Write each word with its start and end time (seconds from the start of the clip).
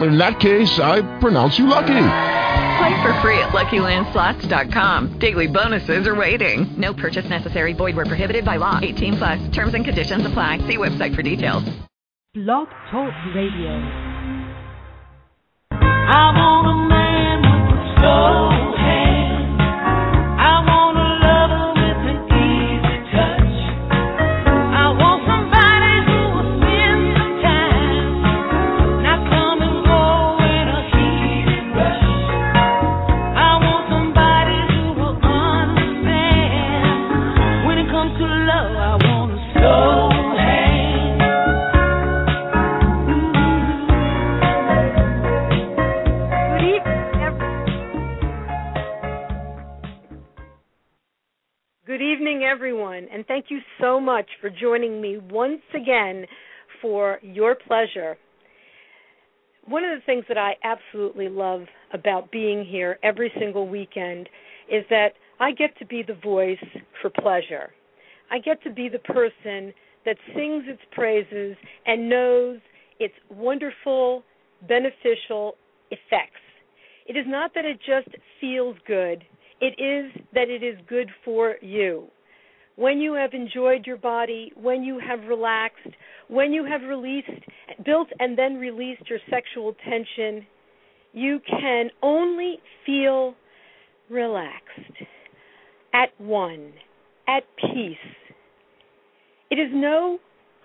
In 0.00 0.16
that 0.18 0.38
case, 0.38 0.78
I 0.78 1.02
pronounce 1.18 1.58
you 1.58 1.66
lucky. 1.66 1.86
Play 2.78 3.02
for 3.02 3.12
free 3.20 3.38
at 3.40 3.48
LuckyLandSlots.com. 3.50 5.18
Daily 5.18 5.48
bonuses 5.48 6.06
are 6.06 6.14
waiting. 6.14 6.80
No 6.80 6.94
purchase 6.94 7.28
necessary. 7.28 7.72
Void 7.72 7.96
where 7.96 8.06
prohibited 8.06 8.44
by 8.44 8.56
law. 8.56 8.78
18 8.80 9.16
plus. 9.16 9.48
Terms 9.50 9.74
and 9.74 9.84
conditions 9.84 10.24
apply. 10.24 10.58
See 10.68 10.76
website 10.76 11.16
for 11.16 11.22
details. 11.22 11.64
Blog 12.34 12.68
Talk 12.90 13.12
Radio. 13.34 13.70
I 15.72 16.32
want 16.36 16.66
a 16.68 16.88
man 16.88 17.42
with 17.42 17.98
slow 17.98 18.50
hand. 18.50 18.77
Everyone, 52.88 53.08
and 53.12 53.26
thank 53.26 53.46
you 53.48 53.58
so 53.80 54.00
much 54.00 54.26
for 54.40 54.50
joining 54.50 55.00
me 55.00 55.18
once 55.30 55.62
again 55.74 56.24
for 56.80 57.18
your 57.22 57.54
pleasure. 57.54 58.16
One 59.66 59.84
of 59.84 59.98
the 59.98 60.04
things 60.06 60.24
that 60.28 60.38
I 60.38 60.54
absolutely 60.64 61.28
love 61.28 61.62
about 61.92 62.30
being 62.30 62.64
here 62.64 62.98
every 63.02 63.30
single 63.38 63.68
weekend 63.68 64.28
is 64.70 64.84
that 64.90 65.10
I 65.40 65.52
get 65.52 65.76
to 65.78 65.86
be 65.86 66.02
the 66.06 66.14
voice 66.14 66.58
for 67.02 67.10
pleasure. 67.10 67.70
I 68.30 68.38
get 68.38 68.62
to 68.64 68.70
be 68.70 68.88
the 68.88 68.98
person 69.00 69.72
that 70.04 70.16
sings 70.34 70.64
its 70.66 70.82
praises 70.92 71.56
and 71.86 72.08
knows 72.08 72.58
its 72.98 73.14
wonderful, 73.30 74.22
beneficial 74.66 75.56
effects. 75.90 76.40
It 77.06 77.16
is 77.16 77.24
not 77.26 77.52
that 77.54 77.64
it 77.64 77.78
just 77.78 78.14
feels 78.40 78.76
good, 78.86 79.24
it 79.60 79.74
is 79.78 80.22
that 80.34 80.48
it 80.48 80.62
is 80.62 80.78
good 80.88 81.10
for 81.24 81.56
you. 81.60 82.08
When 82.78 83.00
you 83.00 83.14
have 83.14 83.34
enjoyed 83.34 83.88
your 83.88 83.96
body, 83.96 84.52
when 84.54 84.84
you 84.84 85.00
have 85.00 85.24
relaxed, 85.28 85.88
when 86.28 86.52
you 86.52 86.64
have 86.64 86.82
released, 86.82 87.28
built 87.84 88.06
and 88.20 88.38
then 88.38 88.54
released 88.54 89.02
your 89.10 89.18
sexual 89.28 89.74
tension, 89.84 90.46
you 91.12 91.40
can 91.44 91.90
only 92.04 92.60
feel 92.86 93.34
relaxed, 94.08 94.92
at 95.92 96.10
one, 96.18 96.72
at 97.26 97.42
peace. 97.56 97.96
It 99.50 99.56
is 99.56 99.70
no, 99.72 100.20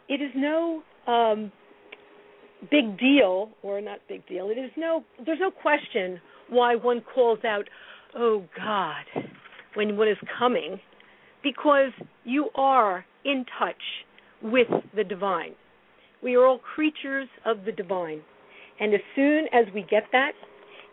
it 0.08 0.22
is 0.22 0.32
no 0.36 0.84
um, 1.08 1.52
big 2.70 3.00
deal, 3.00 3.50
or 3.64 3.82
not 3.82 3.98
big 4.08 4.28
deal. 4.28 4.52
It 4.52 4.60
is 4.60 4.70
no, 4.78 5.04
there's 5.26 5.40
no 5.42 5.50
question 5.50 6.22
why 6.48 6.76
one 6.76 7.02
calls 7.16 7.40
out, 7.44 7.68
"Oh 8.16 8.44
God," 8.56 9.04
when 9.74 9.98
one 9.98 10.10
is 10.10 10.18
coming, 10.38 10.80
because 11.44 11.92
you 12.24 12.50
are 12.56 13.06
in 13.26 13.46
touch 13.60 13.76
with 14.42 14.68
the 14.96 15.04
divine. 15.04 15.54
We 16.22 16.36
are 16.36 16.46
all 16.46 16.60
creatures 16.60 17.28
of 17.46 17.66
the 17.66 17.72
divine, 17.72 18.22
and 18.80 18.94
as 18.94 19.02
soon 19.16 19.46
as 19.54 19.66
we 19.74 19.86
get 19.90 20.04
that, 20.14 20.32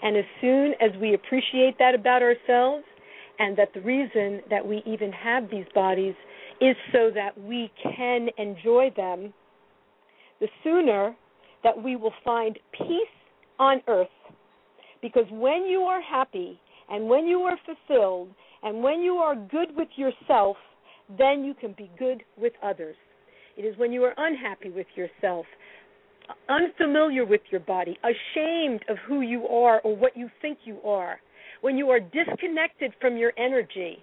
and 0.02 0.16
as 0.16 0.24
soon 0.40 0.74
as 0.80 0.90
we 1.00 1.14
appreciate 1.14 1.78
that 1.78 1.94
about 1.94 2.22
ourselves, 2.22 2.84
and 3.38 3.56
that 3.56 3.72
the 3.72 3.80
reason 3.80 4.40
that 4.50 4.66
we 4.66 4.82
even 4.86 5.12
have 5.12 5.50
these 5.50 5.64
bodies 5.74 6.14
is 6.60 6.76
so 6.92 7.10
that 7.14 7.30
we 7.40 7.70
can 7.82 8.28
enjoy 8.36 8.90
them, 8.96 9.32
the 10.40 10.48
sooner 10.62 11.14
that 11.64 11.82
we 11.82 11.96
will 11.96 12.12
find 12.24 12.58
peace 12.72 13.14
on 13.58 13.80
earth. 13.88 14.08
Because 15.00 15.24
when 15.30 15.64
you 15.64 15.80
are 15.80 16.02
happy 16.02 16.60
and 16.90 17.08
when 17.08 17.26
you 17.26 17.40
are 17.40 17.58
fulfilled 17.64 18.28
and 18.62 18.82
when 18.82 19.00
you 19.00 19.14
are 19.14 19.34
good 19.34 19.74
with 19.76 19.88
yourself, 19.96 20.56
then 21.18 21.44
you 21.44 21.54
can 21.54 21.74
be 21.76 21.90
good 21.98 22.22
with 22.36 22.52
others. 22.62 22.96
It 23.56 23.62
is 23.62 23.76
when 23.78 23.92
you 23.92 24.04
are 24.04 24.14
unhappy 24.16 24.70
with 24.70 24.86
yourself, 24.94 25.46
unfamiliar 26.48 27.24
with 27.24 27.40
your 27.50 27.60
body, 27.60 27.98
ashamed 28.04 28.84
of 28.88 28.96
who 29.06 29.20
you 29.20 29.46
are 29.48 29.80
or 29.80 29.96
what 29.96 30.16
you 30.16 30.30
think 30.40 30.58
you 30.64 30.78
are, 30.84 31.20
when 31.60 31.76
you 31.76 31.90
are 31.90 32.00
disconnected 32.00 32.92
from 33.00 33.16
your 33.16 33.32
energy, 33.36 34.02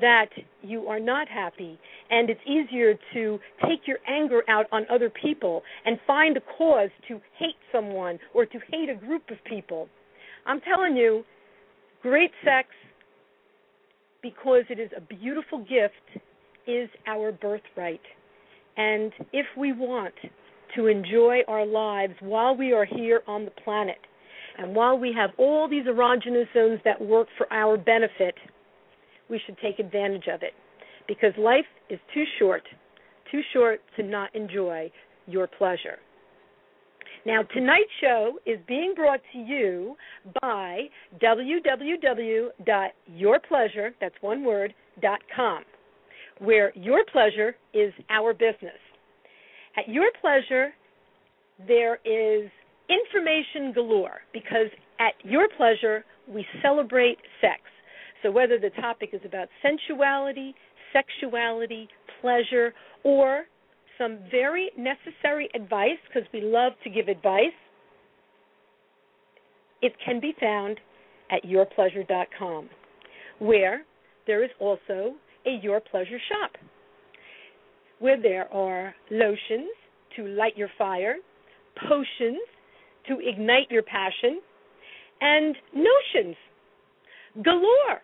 that 0.00 0.28
you 0.62 0.86
are 0.86 1.00
not 1.00 1.28
happy 1.28 1.78
and 2.10 2.30
it's 2.30 2.40
easier 2.46 2.94
to 3.12 3.38
take 3.66 3.86
your 3.86 3.98
anger 4.08 4.42
out 4.48 4.66
on 4.72 4.86
other 4.90 5.10
people 5.10 5.62
and 5.84 5.98
find 6.06 6.36
a 6.36 6.40
cause 6.56 6.90
to 7.08 7.20
hate 7.38 7.56
someone 7.70 8.18
or 8.34 8.46
to 8.46 8.58
hate 8.70 8.88
a 8.88 8.94
group 8.94 9.22
of 9.30 9.36
people. 9.44 9.88
I'm 10.46 10.60
telling 10.60 10.96
you, 10.96 11.24
great 12.02 12.30
sex, 12.44 12.68
because 14.22 14.62
it 14.70 14.78
is 14.78 14.90
a 14.96 15.00
beautiful 15.00 15.58
gift, 15.58 16.22
is 16.66 16.88
our 17.06 17.32
birthright. 17.32 18.00
And 18.76 19.12
if 19.32 19.46
we 19.56 19.72
want 19.72 20.14
to 20.76 20.86
enjoy 20.86 21.40
our 21.48 21.66
lives 21.66 22.14
while 22.20 22.56
we 22.56 22.72
are 22.72 22.84
here 22.84 23.22
on 23.26 23.44
the 23.44 23.50
planet, 23.50 23.98
and 24.58 24.74
while 24.74 24.98
we 24.98 25.12
have 25.16 25.30
all 25.38 25.68
these 25.68 25.86
erogenous 25.86 26.46
zones 26.54 26.80
that 26.84 27.00
work 27.00 27.28
for 27.36 27.52
our 27.52 27.76
benefit, 27.76 28.34
we 29.28 29.40
should 29.44 29.56
take 29.58 29.78
advantage 29.78 30.28
of 30.32 30.42
it. 30.42 30.52
Because 31.08 31.32
life 31.38 31.64
is 31.90 31.98
too 32.14 32.24
short, 32.38 32.62
too 33.30 33.40
short 33.52 33.80
to 33.96 34.02
not 34.02 34.34
enjoy 34.34 34.90
your 35.26 35.46
pleasure. 35.46 35.98
Now, 37.24 37.42
tonight's 37.54 37.88
show 38.00 38.40
is 38.46 38.58
being 38.66 38.94
brought 38.96 39.20
to 39.32 39.38
you 39.38 39.94
by 40.40 40.88
www.yourpleasure, 41.22 43.90
that's 44.00 44.14
one 44.20 44.44
word, 44.44 44.74
com, 45.34 45.64
where 46.38 46.76
your 46.76 47.04
pleasure 47.12 47.54
is 47.72 47.92
our 48.10 48.34
business. 48.34 48.78
At 49.76 49.88
Your 49.88 50.10
Pleasure, 50.20 50.72
there 51.66 51.98
is 52.04 52.50
information 52.90 53.72
galore 53.72 54.20
because 54.32 54.66
at 54.98 55.14
Your 55.24 55.48
Pleasure, 55.56 56.04
we 56.28 56.44
celebrate 56.60 57.18
sex. 57.40 57.62
So, 58.22 58.30
whether 58.30 58.58
the 58.58 58.70
topic 58.80 59.10
is 59.12 59.20
about 59.24 59.48
sensuality, 59.62 60.54
sexuality, 60.92 61.88
pleasure, 62.20 62.74
or 63.02 63.44
some 64.02 64.18
very 64.30 64.70
necessary 64.76 65.48
advice, 65.54 65.98
because 66.08 66.28
we 66.32 66.40
love 66.40 66.72
to 66.84 66.90
give 66.90 67.08
advice, 67.08 67.58
it 69.80 69.92
can 70.04 70.20
be 70.20 70.34
found 70.40 70.78
at 71.30 71.44
yourpleasure.com, 71.44 72.68
where 73.38 73.84
there 74.26 74.44
is 74.44 74.50
also 74.60 75.14
a 75.46 75.58
Your 75.62 75.80
Pleasure 75.80 76.18
shop, 76.30 76.52
where 77.98 78.20
there 78.20 78.52
are 78.52 78.94
lotions 79.10 79.70
to 80.16 80.26
light 80.26 80.56
your 80.56 80.70
fire, 80.76 81.16
potions 81.88 82.40
to 83.08 83.18
ignite 83.20 83.70
your 83.70 83.82
passion, 83.82 84.40
and 85.20 85.56
notions 85.74 86.36
galore 87.42 88.02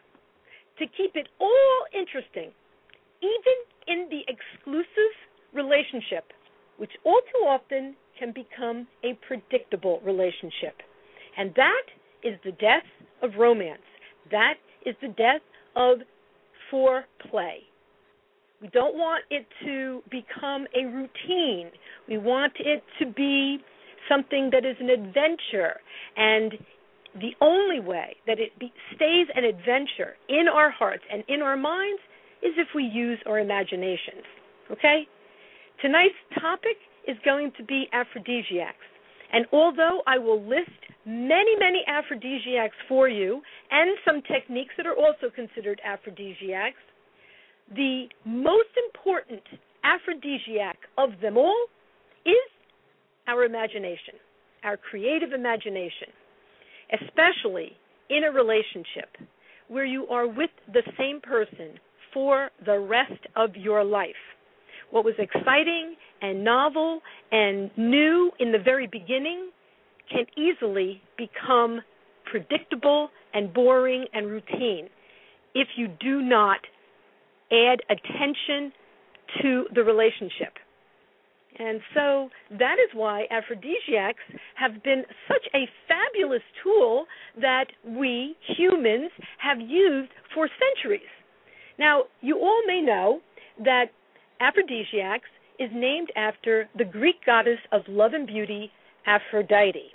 to 0.78 0.86
keep 0.96 1.14
it 1.14 1.28
all 1.40 1.84
interesting, 1.92 2.50
even 3.20 3.56
in 3.88 4.08
the 4.10 4.20
exclusive 4.28 5.14
relationship, 5.54 6.32
which 6.76 6.92
all 7.04 7.20
too 7.32 7.44
often 7.46 7.94
can 8.18 8.32
become 8.32 8.86
a 9.04 9.18
predictable 9.26 10.00
relationship. 10.04 10.82
And 11.36 11.52
that 11.56 11.82
is 12.22 12.38
the 12.44 12.52
death 12.52 12.86
of 13.22 13.30
romance. 13.38 13.82
That 14.30 14.54
is 14.84 14.94
the 15.00 15.08
death 15.08 15.40
of 15.76 15.98
foreplay. 16.72 17.62
We 18.60 18.68
don't 18.68 18.96
want 18.96 19.24
it 19.30 19.46
to 19.64 20.02
become 20.10 20.66
a 20.74 20.84
routine. 20.84 21.70
We 22.08 22.18
want 22.18 22.54
it 22.58 22.82
to 22.98 23.06
be 23.06 23.58
something 24.08 24.50
that 24.52 24.64
is 24.64 24.76
an 24.80 24.90
adventure. 24.90 25.76
And 26.16 26.54
the 27.14 27.34
only 27.40 27.80
way 27.80 28.16
that 28.26 28.40
it 28.40 28.58
be, 28.58 28.72
stays 28.94 29.28
an 29.34 29.44
adventure 29.44 30.16
in 30.28 30.46
our 30.52 30.70
hearts 30.70 31.04
and 31.10 31.22
in 31.28 31.40
our 31.40 31.56
minds 31.56 32.00
is 32.42 32.52
if 32.56 32.68
we 32.74 32.84
use 32.84 33.18
our 33.26 33.38
imaginations. 33.38 34.24
Okay? 34.72 35.06
Tonight's 35.80 36.14
topic 36.40 36.76
is 37.06 37.16
going 37.24 37.52
to 37.56 37.64
be 37.64 37.88
aphrodisiacs. 37.92 38.76
And 39.32 39.46
although 39.52 40.00
I 40.06 40.18
will 40.18 40.42
list 40.42 40.70
many, 41.04 41.56
many 41.58 41.84
aphrodisiacs 41.86 42.74
for 42.88 43.08
you 43.08 43.40
and 43.70 43.96
some 44.04 44.22
techniques 44.22 44.74
that 44.76 44.86
are 44.86 44.96
also 44.96 45.30
considered 45.34 45.80
aphrodisiacs, 45.84 46.78
the 47.74 48.06
most 48.24 48.68
important 48.86 49.42
aphrodisiac 49.84 50.78
of 50.96 51.10
them 51.20 51.36
all 51.36 51.66
is 52.24 52.48
our 53.26 53.44
imagination, 53.44 54.14
our 54.64 54.76
creative 54.76 55.32
imagination, 55.32 56.08
especially 56.92 57.72
in 58.10 58.24
a 58.24 58.32
relationship 58.32 59.16
where 59.68 59.84
you 59.84 60.06
are 60.08 60.26
with 60.26 60.50
the 60.72 60.82
same 60.98 61.20
person 61.20 61.78
for 62.14 62.50
the 62.64 62.78
rest 62.78 63.20
of 63.36 63.54
your 63.54 63.84
life. 63.84 64.14
What 64.90 65.04
was 65.04 65.14
exciting 65.18 65.96
and 66.22 66.44
novel 66.44 67.00
and 67.30 67.70
new 67.76 68.30
in 68.38 68.52
the 68.52 68.58
very 68.58 68.86
beginning 68.86 69.50
can 70.10 70.24
easily 70.36 71.02
become 71.16 71.80
predictable 72.30 73.10
and 73.34 73.52
boring 73.52 74.06
and 74.12 74.26
routine 74.26 74.88
if 75.54 75.68
you 75.76 75.88
do 76.00 76.22
not 76.22 76.60
add 77.52 77.80
attention 77.90 78.72
to 79.42 79.64
the 79.74 79.82
relationship. 79.82 80.54
And 81.58 81.80
so 81.94 82.28
that 82.58 82.76
is 82.78 82.90
why 82.94 83.26
aphrodisiacs 83.30 84.22
have 84.54 84.82
been 84.82 85.02
such 85.26 85.44
a 85.54 85.66
fabulous 85.88 86.42
tool 86.62 87.06
that 87.40 87.66
we 87.84 88.36
humans 88.56 89.10
have 89.38 89.58
used 89.60 90.10
for 90.34 90.48
centuries. 90.48 91.00
Now, 91.78 92.04
you 92.20 92.38
all 92.38 92.62
may 92.66 92.80
know 92.80 93.20
that 93.64 93.86
aphrodisiacs 94.40 95.28
is 95.58 95.70
named 95.74 96.08
after 96.16 96.68
the 96.76 96.84
Greek 96.84 97.16
goddess 97.26 97.58
of 97.72 97.82
love 97.88 98.12
and 98.14 98.26
beauty, 98.26 98.70
Aphrodite. 99.06 99.90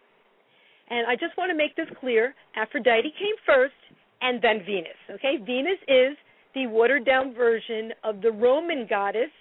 And 0.89 1.07
I 1.07 1.15
just 1.15 1.37
want 1.37 1.49
to 1.49 1.55
make 1.57 1.75
this 1.75 1.87
clear 1.99 2.35
Aphrodite 2.55 3.13
came 3.17 3.35
first 3.45 3.73
and 4.21 4.41
then 4.41 4.61
Venus. 4.65 4.99
Okay? 5.11 5.37
Venus 5.37 5.79
is 5.87 6.17
the 6.53 6.67
watered 6.67 7.05
down 7.05 7.33
version 7.33 7.91
of 8.03 8.21
the 8.21 8.31
Roman 8.31 8.85
goddess 8.89 9.31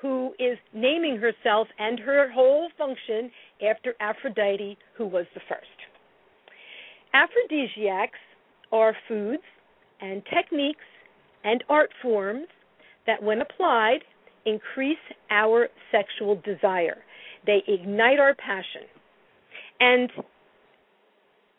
who 0.00 0.32
is 0.38 0.56
naming 0.72 1.18
herself 1.18 1.68
and 1.78 1.98
her 2.00 2.30
whole 2.30 2.68
function 2.78 3.30
after 3.68 3.94
Aphrodite, 4.00 4.78
who 4.96 5.06
was 5.06 5.26
the 5.34 5.40
first. 5.48 5.66
Aphrodisiacs 7.12 8.18
are 8.72 8.96
foods 9.08 9.42
and 10.00 10.22
techniques 10.34 10.80
and 11.44 11.62
art 11.68 11.90
forms 12.00 12.46
that, 13.06 13.22
when 13.22 13.40
applied, 13.40 14.00
increase 14.46 14.98
our 15.30 15.68
sexual 15.90 16.40
desire. 16.44 16.98
They 17.46 17.62
ignite 17.68 18.18
our 18.18 18.34
passion. 18.34 18.82
And 19.80 20.10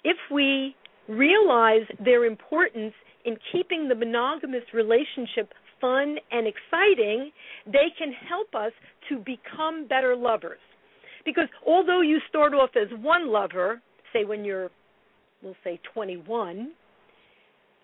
if 0.03 0.17
we 0.31 0.75
realize 1.07 1.87
their 2.03 2.25
importance 2.25 2.93
in 3.25 3.37
keeping 3.51 3.87
the 3.87 3.95
monogamous 3.95 4.63
relationship 4.73 5.53
fun 5.79 6.17
and 6.31 6.47
exciting, 6.47 7.31
they 7.65 7.87
can 7.97 8.13
help 8.29 8.53
us 8.55 8.71
to 9.09 9.17
become 9.17 9.87
better 9.87 10.15
lovers. 10.15 10.59
Because 11.25 11.47
although 11.65 12.01
you 12.01 12.19
start 12.29 12.53
off 12.53 12.71
as 12.75 12.87
one 12.99 13.31
lover, 13.31 13.81
say 14.13 14.23
when 14.23 14.45
you're, 14.45 14.69
we'll 15.43 15.55
say 15.63 15.79
21, 15.93 16.71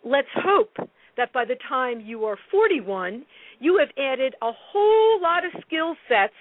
let's 0.04 0.28
hope 0.34 0.76
that 1.18 1.34
by 1.34 1.46
the 1.46 1.56
time 1.68 2.00
you 2.00 2.24
are 2.26 2.38
41, 2.52 3.26
you 3.60 3.78
have 3.78 3.90
added 3.98 4.36
a 4.42 4.52
whole 4.52 5.22
lot 5.22 5.46
of 5.46 5.52
skill 5.66 5.96
sets 6.08 6.34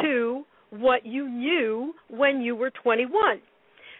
to 0.00 0.44
what 0.70 1.04
you 1.06 1.28
knew 1.28 1.94
when 2.08 2.40
you 2.40 2.54
were 2.54 2.70
21. 2.70 3.40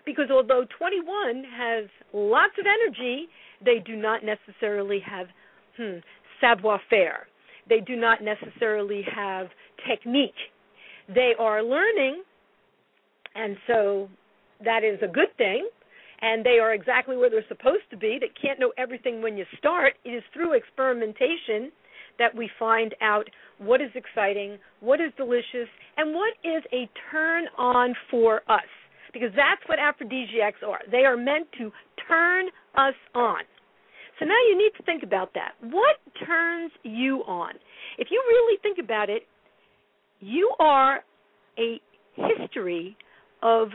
Because 0.05 0.31
although 0.31 0.64
21 0.79 1.44
has 1.56 1.85
lots 2.12 2.52
of 2.58 2.67
energy, 2.67 3.29
they 3.64 3.79
do 3.85 3.96
not 3.96 4.23
necessarily 4.25 5.00
have 5.00 5.26
hmm, 5.76 5.99
savoir 6.40 6.81
faire. 6.88 7.26
They 7.69 7.81
do 7.81 7.96
not 7.96 8.20
necessarily 8.23 9.02
have 9.14 9.49
technique. 9.88 10.31
They 11.14 11.32
are 11.38 11.62
learning, 11.62 12.23
and 13.35 13.56
so 13.67 14.08
that 14.64 14.85
is 14.85 14.99
a 15.02 15.08
good 15.08 15.35
thing. 15.37 15.69
And 16.20 16.44
they 16.44 16.58
are 16.58 16.75
exactly 16.75 17.17
where 17.17 17.31
they're 17.31 17.46
supposed 17.46 17.85
to 17.90 17.96
be. 17.96 18.19
They 18.20 18.32
can't 18.40 18.58
know 18.58 18.73
everything 18.76 19.23
when 19.23 19.37
you 19.37 19.44
start. 19.56 19.94
It 20.05 20.11
is 20.11 20.23
through 20.35 20.55
experimentation 20.55 21.70
that 22.19 22.35
we 22.35 22.50
find 22.59 22.94
out 23.00 23.29
what 23.59 23.81
is 23.81 23.91
exciting, 23.94 24.59
what 24.81 25.00
is 25.00 25.12
delicious, 25.17 25.69
and 25.97 26.15
what 26.15 26.35
is 26.44 26.62
a 26.73 26.88
turn 27.11 27.44
on 27.56 27.94
for 28.11 28.43
us. 28.49 28.69
Because 29.12 29.31
that's 29.35 29.62
what 29.67 29.79
aphrodisiacs 29.79 30.59
are. 30.67 30.81
They 30.91 31.05
are 31.05 31.17
meant 31.17 31.49
to 31.59 31.73
turn 32.06 32.47
us 32.76 32.94
on. 33.15 33.41
So 34.19 34.25
now 34.25 34.38
you 34.49 34.59
need 34.59 34.73
to 34.76 34.82
think 34.82 35.03
about 35.03 35.32
that. 35.35 35.53
What 35.61 35.97
turns 36.26 36.73
you 36.82 37.23
on? 37.26 37.55
If 37.99 38.09
you 38.11 38.23
really 38.26 38.59
think 38.62 38.79
about 38.82 39.09
it, 39.09 39.23
you 40.21 40.53
are 40.59 41.00
a 41.59 41.81
history 42.17 42.97
of 43.43 43.69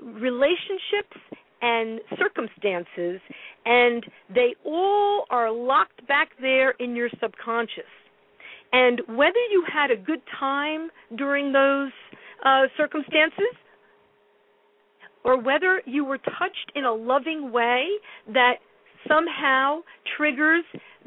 relationships 0.00 1.16
and 1.64 1.98
circumstances, 2.18 3.20
and 3.64 4.04
they 4.34 4.54
all 4.66 5.24
are 5.30 5.50
locked 5.50 6.06
back 6.06 6.28
there 6.38 6.72
in 6.72 6.94
your 6.94 7.08
subconscious. 7.22 7.90
And 8.70 9.00
whether 9.08 9.38
you 9.50 9.64
had 9.72 9.90
a 9.90 9.96
good 9.96 10.20
time 10.38 10.90
during 11.16 11.52
those 11.52 11.90
uh, 12.44 12.66
circumstances, 12.76 13.54
or 15.24 15.40
whether 15.40 15.80
you 15.86 16.04
were 16.04 16.18
touched 16.18 16.70
in 16.74 16.84
a 16.84 16.92
loving 16.92 17.50
way 17.50 17.86
that 18.34 18.56
somehow 19.08 19.78
triggers 20.18 20.64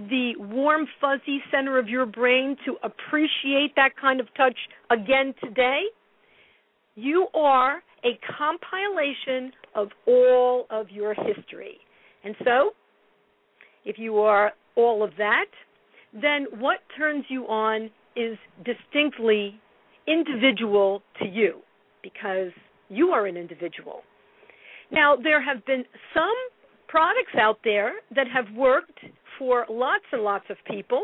the 0.09 0.33
warm, 0.39 0.87
fuzzy 0.99 1.39
center 1.51 1.77
of 1.77 1.87
your 1.87 2.07
brain 2.07 2.57
to 2.65 2.77
appreciate 2.81 3.75
that 3.75 3.91
kind 3.95 4.19
of 4.19 4.27
touch 4.35 4.57
again 4.89 5.35
today, 5.43 5.81
you 6.95 7.27
are 7.35 7.83
a 8.03 8.19
compilation 8.37 9.51
of 9.77 9.89
all 10.05 10.65
of 10.69 10.89
your 10.89 11.13
history. 11.13 11.77
And 12.25 12.35
so, 12.43 12.71
if 13.85 13.97
you 13.97 14.17
are 14.19 14.51
all 14.75 15.03
of 15.03 15.11
that, 15.17 15.45
then 16.13 16.47
what 16.59 16.79
turns 16.97 17.25
you 17.29 17.45
on 17.45 17.89
is 18.15 18.37
distinctly 18.65 19.59
individual 20.07 21.03
to 21.19 21.27
you 21.27 21.59
because 22.01 22.51
you 22.89 23.09
are 23.09 23.27
an 23.27 23.37
individual. 23.37 24.01
Now, 24.91 25.15
there 25.15 25.41
have 25.41 25.65
been 25.65 25.83
some 26.13 26.35
products 26.87 27.35
out 27.39 27.59
there 27.63 27.93
that 28.15 28.27
have 28.33 28.45
worked 28.55 28.99
for 29.37 29.65
lots 29.69 30.05
and 30.11 30.23
lots 30.23 30.45
of 30.49 30.57
people 30.69 31.03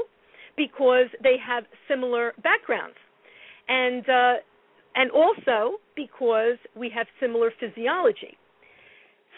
because 0.57 1.07
they 1.21 1.35
have 1.45 1.65
similar 1.87 2.33
backgrounds. 2.41 2.95
And 3.67 4.07
uh, 4.09 4.33
and 4.95 5.09
also 5.11 5.77
because 5.95 6.57
we 6.75 6.91
have 6.95 7.07
similar 7.19 7.51
physiology. 7.59 8.37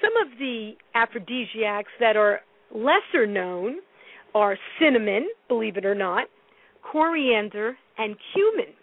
Some 0.05 0.31
of 0.31 0.37
the 0.37 0.73
aphrodisiacs 0.93 1.89
that 1.99 2.15
are 2.15 2.41
lesser 2.71 3.25
known 3.25 3.77
are 4.35 4.55
cinnamon, 4.79 5.27
believe 5.47 5.77
it 5.77 5.85
or 5.85 5.95
not, 5.95 6.27
coriander, 6.83 7.75
and 7.97 8.15
cumin. 8.33 8.73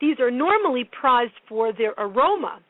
These 0.00 0.18
are 0.18 0.30
normally 0.30 0.88
prized 0.98 1.32
for 1.46 1.72
their 1.72 1.92
aroma, 1.98 2.60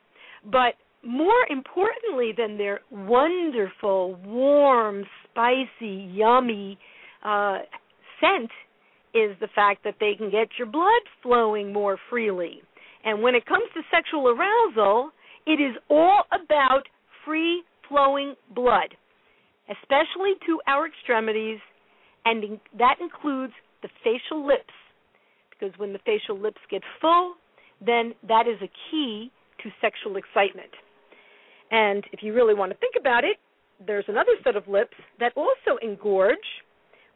but 0.44 0.74
more 1.04 1.46
importantly 1.48 2.32
than 2.36 2.58
their 2.58 2.80
wonderful, 2.90 4.16
warm, 4.24 5.04
spicy, 5.30 6.10
yummy 6.12 6.78
uh, 7.24 7.58
scent 8.20 8.50
is 9.14 9.36
the 9.40 9.48
fact 9.54 9.84
that 9.84 9.96
they 10.00 10.14
can 10.16 10.30
get 10.30 10.48
your 10.58 10.66
blood 10.66 11.02
flowing 11.22 11.72
more 11.72 11.98
freely. 12.10 12.62
And 13.04 13.22
when 13.22 13.36
it 13.36 13.46
comes 13.46 13.64
to 13.74 13.82
sexual 13.94 14.28
arousal, 14.28 15.10
it 15.46 15.60
is 15.60 15.76
all 15.88 16.22
about 16.32 16.82
free 17.24 17.62
flowing 17.88 18.34
blood, 18.54 18.94
especially 19.70 20.34
to 20.46 20.60
our 20.66 20.86
extremities, 20.86 21.58
and 22.24 22.58
that 22.78 22.96
includes 23.00 23.52
the 23.82 23.88
facial 24.02 24.46
lips. 24.46 24.74
Because 25.50 25.78
when 25.78 25.92
the 25.92 26.00
facial 26.04 26.38
lips 26.38 26.60
get 26.70 26.82
full, 27.00 27.34
then 27.84 28.14
that 28.28 28.46
is 28.46 28.60
a 28.62 28.70
key 28.90 29.30
to 29.62 29.70
sexual 29.80 30.16
excitement. 30.16 30.70
And 31.70 32.04
if 32.12 32.22
you 32.22 32.34
really 32.34 32.54
want 32.54 32.72
to 32.72 32.78
think 32.78 32.94
about 32.98 33.24
it, 33.24 33.36
there's 33.84 34.04
another 34.08 34.32
set 34.44 34.56
of 34.56 34.68
lips 34.68 34.94
that 35.18 35.32
also 35.36 35.78
engorge 35.82 36.36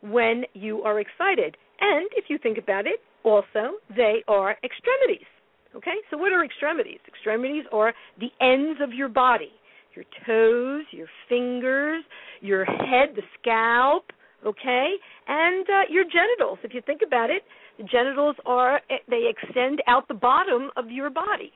when 0.02 0.44
you 0.54 0.82
are 0.82 1.00
excited. 1.00 1.56
And 1.80 2.08
if 2.16 2.24
you 2.28 2.38
think 2.38 2.58
about 2.58 2.86
it, 2.86 3.00
also 3.24 3.78
they 3.94 4.22
are 4.28 4.56
extremities. 4.64 5.26
Okay? 5.74 5.96
So 6.10 6.16
what 6.16 6.32
are 6.32 6.44
extremities? 6.44 6.98
Extremities 7.06 7.64
are 7.72 7.94
the 8.18 8.28
ends 8.40 8.80
of 8.82 8.92
your 8.92 9.08
body. 9.08 9.52
Your 9.94 10.04
toes, 10.26 10.84
your 10.92 11.08
fingers, 11.28 12.04
your 12.40 12.64
head, 12.64 13.10
the 13.16 13.22
scalp, 13.40 14.04
okay? 14.46 14.94
And 15.26 15.66
uh, 15.68 15.82
your 15.90 16.04
genitals. 16.04 16.58
If 16.62 16.72
you 16.74 16.82
think 16.86 17.00
about 17.06 17.30
it, 17.30 17.42
The 17.80 17.84
genitals 17.84 18.36
are 18.44 18.80
they 19.08 19.30
extend 19.30 19.80
out 19.86 20.06
the 20.06 20.14
bottom 20.14 20.70
of 20.76 20.90
your 20.90 21.08
body. 21.08 21.50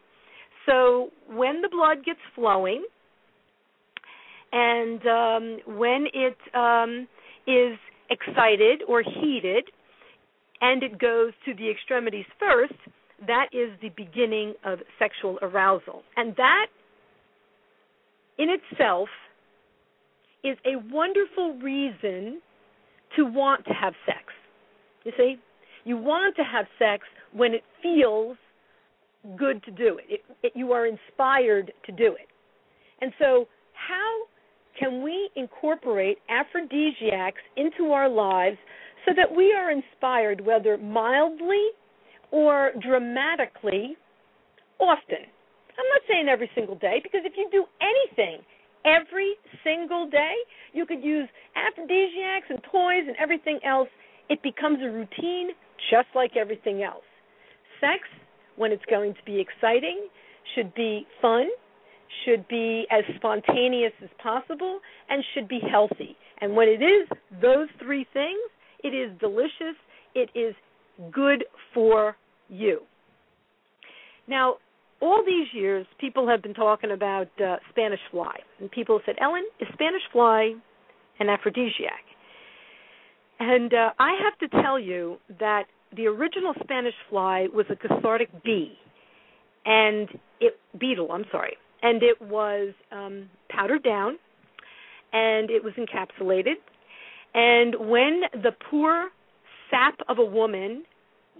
So 0.64 1.10
when 1.28 1.60
the 1.60 1.68
blood 1.68 2.02
gets 2.04 2.20
flowing, 2.34 2.82
and 4.50 5.00
um, 5.06 5.76
when 5.76 6.06
it 6.14 6.38
um, 6.54 7.06
is 7.46 7.76
excited 8.08 8.80
or 8.88 9.02
heated, 9.02 9.64
and 10.62 10.82
it 10.82 10.98
goes 10.98 11.32
to 11.44 11.54
the 11.54 11.70
extremities 11.70 12.24
first, 12.40 12.72
that 13.26 13.48
is 13.52 13.70
the 13.82 13.90
beginning 13.94 14.54
of 14.64 14.78
sexual 14.98 15.38
arousal. 15.42 16.02
And 16.16 16.34
that 16.36 16.66
in 18.38 18.48
itself 18.50 19.08
is 20.42 20.56
a 20.66 20.76
wonderful 20.92 21.54
reason 21.62 22.40
to 23.16 23.24
want 23.24 23.64
to 23.66 23.72
have 23.72 23.94
sex. 24.06 24.32
You 25.04 25.12
see? 25.16 25.36
You 25.84 25.96
want 25.96 26.36
to 26.36 26.42
have 26.42 26.66
sex 26.78 27.04
when 27.32 27.54
it 27.54 27.62
feels 27.82 28.36
good 29.36 29.62
to 29.64 29.70
do 29.70 29.98
it. 29.98 30.04
It, 30.08 30.20
it. 30.42 30.52
You 30.54 30.72
are 30.72 30.86
inspired 30.86 31.72
to 31.86 31.92
do 31.92 32.12
it. 32.14 32.28
And 33.00 33.12
so, 33.18 33.48
how 33.72 34.22
can 34.78 35.02
we 35.02 35.30
incorporate 35.36 36.18
aphrodisiacs 36.28 37.40
into 37.56 37.92
our 37.92 38.08
lives 38.08 38.56
so 39.06 39.12
that 39.16 39.34
we 39.34 39.52
are 39.52 39.70
inspired, 39.70 40.40
whether 40.44 40.78
mildly 40.78 41.68
or 42.30 42.72
dramatically, 42.80 43.96
often? 44.80 45.26
I'm 45.78 45.88
not 45.90 46.02
saying 46.08 46.28
every 46.28 46.50
single 46.54 46.76
day, 46.76 47.00
because 47.02 47.22
if 47.24 47.34
you 47.36 47.48
do 47.50 47.64
anything 47.80 48.44
every 48.84 49.34
single 49.64 50.08
day, 50.08 50.34
you 50.72 50.86
could 50.86 51.02
use 51.02 51.28
aphrodisiacs 51.56 52.46
and 52.50 52.60
toys 52.70 53.04
and 53.06 53.16
everything 53.20 53.58
else. 53.64 53.88
It 54.28 54.42
becomes 54.42 54.78
a 54.82 54.90
routine 54.90 55.50
just 55.90 56.08
like 56.14 56.36
everything 56.36 56.82
else. 56.82 57.04
Sex, 57.80 58.02
when 58.56 58.72
it's 58.72 58.84
going 58.88 59.14
to 59.14 59.22
be 59.26 59.40
exciting, 59.40 60.08
should 60.54 60.74
be 60.74 61.06
fun, 61.20 61.48
should 62.24 62.46
be 62.48 62.86
as 62.90 63.04
spontaneous 63.16 63.92
as 64.02 64.10
possible, 64.22 64.80
and 65.08 65.24
should 65.34 65.48
be 65.48 65.60
healthy. 65.70 66.16
And 66.40 66.54
when 66.54 66.68
it 66.68 66.82
is 66.82 67.08
those 67.42 67.68
three 67.82 68.06
things, 68.12 68.38
it 68.82 68.94
is 68.94 69.10
delicious, 69.18 69.76
it 70.14 70.30
is 70.34 70.54
good 71.10 71.44
for 71.72 72.16
you. 72.48 72.80
Now, 74.28 74.56
all 75.04 75.22
these 75.24 75.48
years, 75.52 75.86
people 76.00 76.26
have 76.26 76.42
been 76.42 76.54
talking 76.54 76.90
about 76.90 77.28
uh, 77.38 77.56
Spanish 77.68 78.00
fly, 78.10 78.36
and 78.58 78.70
people 78.70 79.00
said, 79.04 79.16
"Ellen, 79.20 79.44
is 79.60 79.68
Spanish 79.74 80.00
fly 80.10 80.54
an 81.20 81.28
aphrodisiac?" 81.28 82.04
And 83.38 83.74
uh, 83.74 83.90
I 83.98 84.18
have 84.24 84.50
to 84.50 84.62
tell 84.62 84.80
you 84.80 85.18
that 85.38 85.64
the 85.94 86.06
original 86.06 86.54
Spanish 86.62 86.94
fly 87.10 87.48
was 87.54 87.66
a 87.68 87.76
cathartic 87.76 88.30
bee, 88.42 88.78
and 89.66 90.08
it 90.40 90.58
beetle. 90.80 91.12
I'm 91.12 91.26
sorry, 91.30 91.58
and 91.82 92.02
it 92.02 92.20
was 92.22 92.72
um, 92.90 93.28
powdered 93.50 93.82
down, 93.82 94.18
and 95.12 95.50
it 95.50 95.62
was 95.62 95.74
encapsulated. 95.74 96.54
And 97.34 97.90
when 97.90 98.22
the 98.32 98.52
poor 98.70 99.10
sap 99.70 99.98
of 100.08 100.18
a 100.18 100.24
woman 100.24 100.84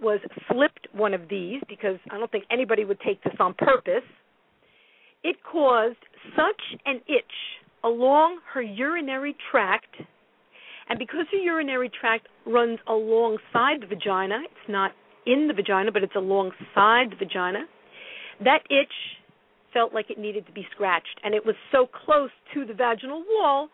was 0.01 0.19
slipped 0.51 0.87
one 0.93 1.13
of 1.13 1.29
these 1.29 1.61
because 1.67 1.97
I 2.11 2.17
don't 2.17 2.31
think 2.31 2.45
anybody 2.51 2.85
would 2.85 2.99
take 3.01 3.23
this 3.23 3.35
on 3.39 3.53
purpose. 3.53 4.03
It 5.23 5.37
caused 5.43 5.97
such 6.35 6.79
an 6.85 7.01
itch 7.07 7.23
along 7.83 8.39
her 8.53 8.61
urinary 8.61 9.35
tract, 9.51 9.95
and 10.89 10.99
because 10.99 11.25
her 11.31 11.37
urinary 11.37 11.89
tract 11.89 12.27
runs 12.45 12.79
alongside 12.87 13.81
the 13.81 13.87
vagina, 13.87 14.39
it's 14.43 14.69
not 14.69 14.91
in 15.25 15.47
the 15.47 15.53
vagina, 15.53 15.91
but 15.91 16.03
it's 16.03 16.15
alongside 16.15 17.11
the 17.11 17.15
vagina, 17.17 17.65
that 18.43 18.59
itch 18.69 18.93
felt 19.73 19.93
like 19.93 20.09
it 20.09 20.17
needed 20.17 20.45
to 20.45 20.51
be 20.51 20.65
scratched, 20.71 21.19
and 21.23 21.33
it 21.33 21.45
was 21.45 21.55
so 21.71 21.87
close 22.05 22.29
to 22.53 22.65
the 22.65 22.73
vaginal 22.73 23.23
wall. 23.27 23.69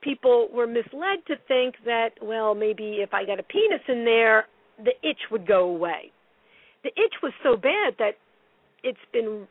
People 0.00 0.48
were 0.52 0.66
misled 0.66 1.24
to 1.26 1.36
think 1.48 1.74
that, 1.84 2.10
well, 2.20 2.54
maybe 2.54 2.98
if 3.00 3.12
I 3.14 3.24
got 3.24 3.38
a 3.38 3.42
penis 3.42 3.82
in 3.88 4.04
there, 4.04 4.46
the 4.84 5.08
itch 5.08 5.20
would 5.30 5.46
go 5.46 5.68
away. 5.68 6.12
The 6.82 6.90
itch 6.90 7.14
was 7.22 7.32
so 7.42 7.56
bad 7.56 7.94
that 7.98 8.12
it's 8.82 8.98
been 9.12 9.46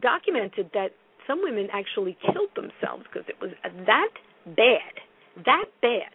documented 0.00 0.70
that 0.74 0.90
some 1.26 1.40
women 1.42 1.68
actually 1.72 2.16
killed 2.20 2.50
themselves 2.54 3.04
because 3.10 3.26
it 3.28 3.36
was 3.40 3.50
that 3.86 4.10
bad, 4.46 5.44
that 5.44 5.64
bad. 5.80 6.12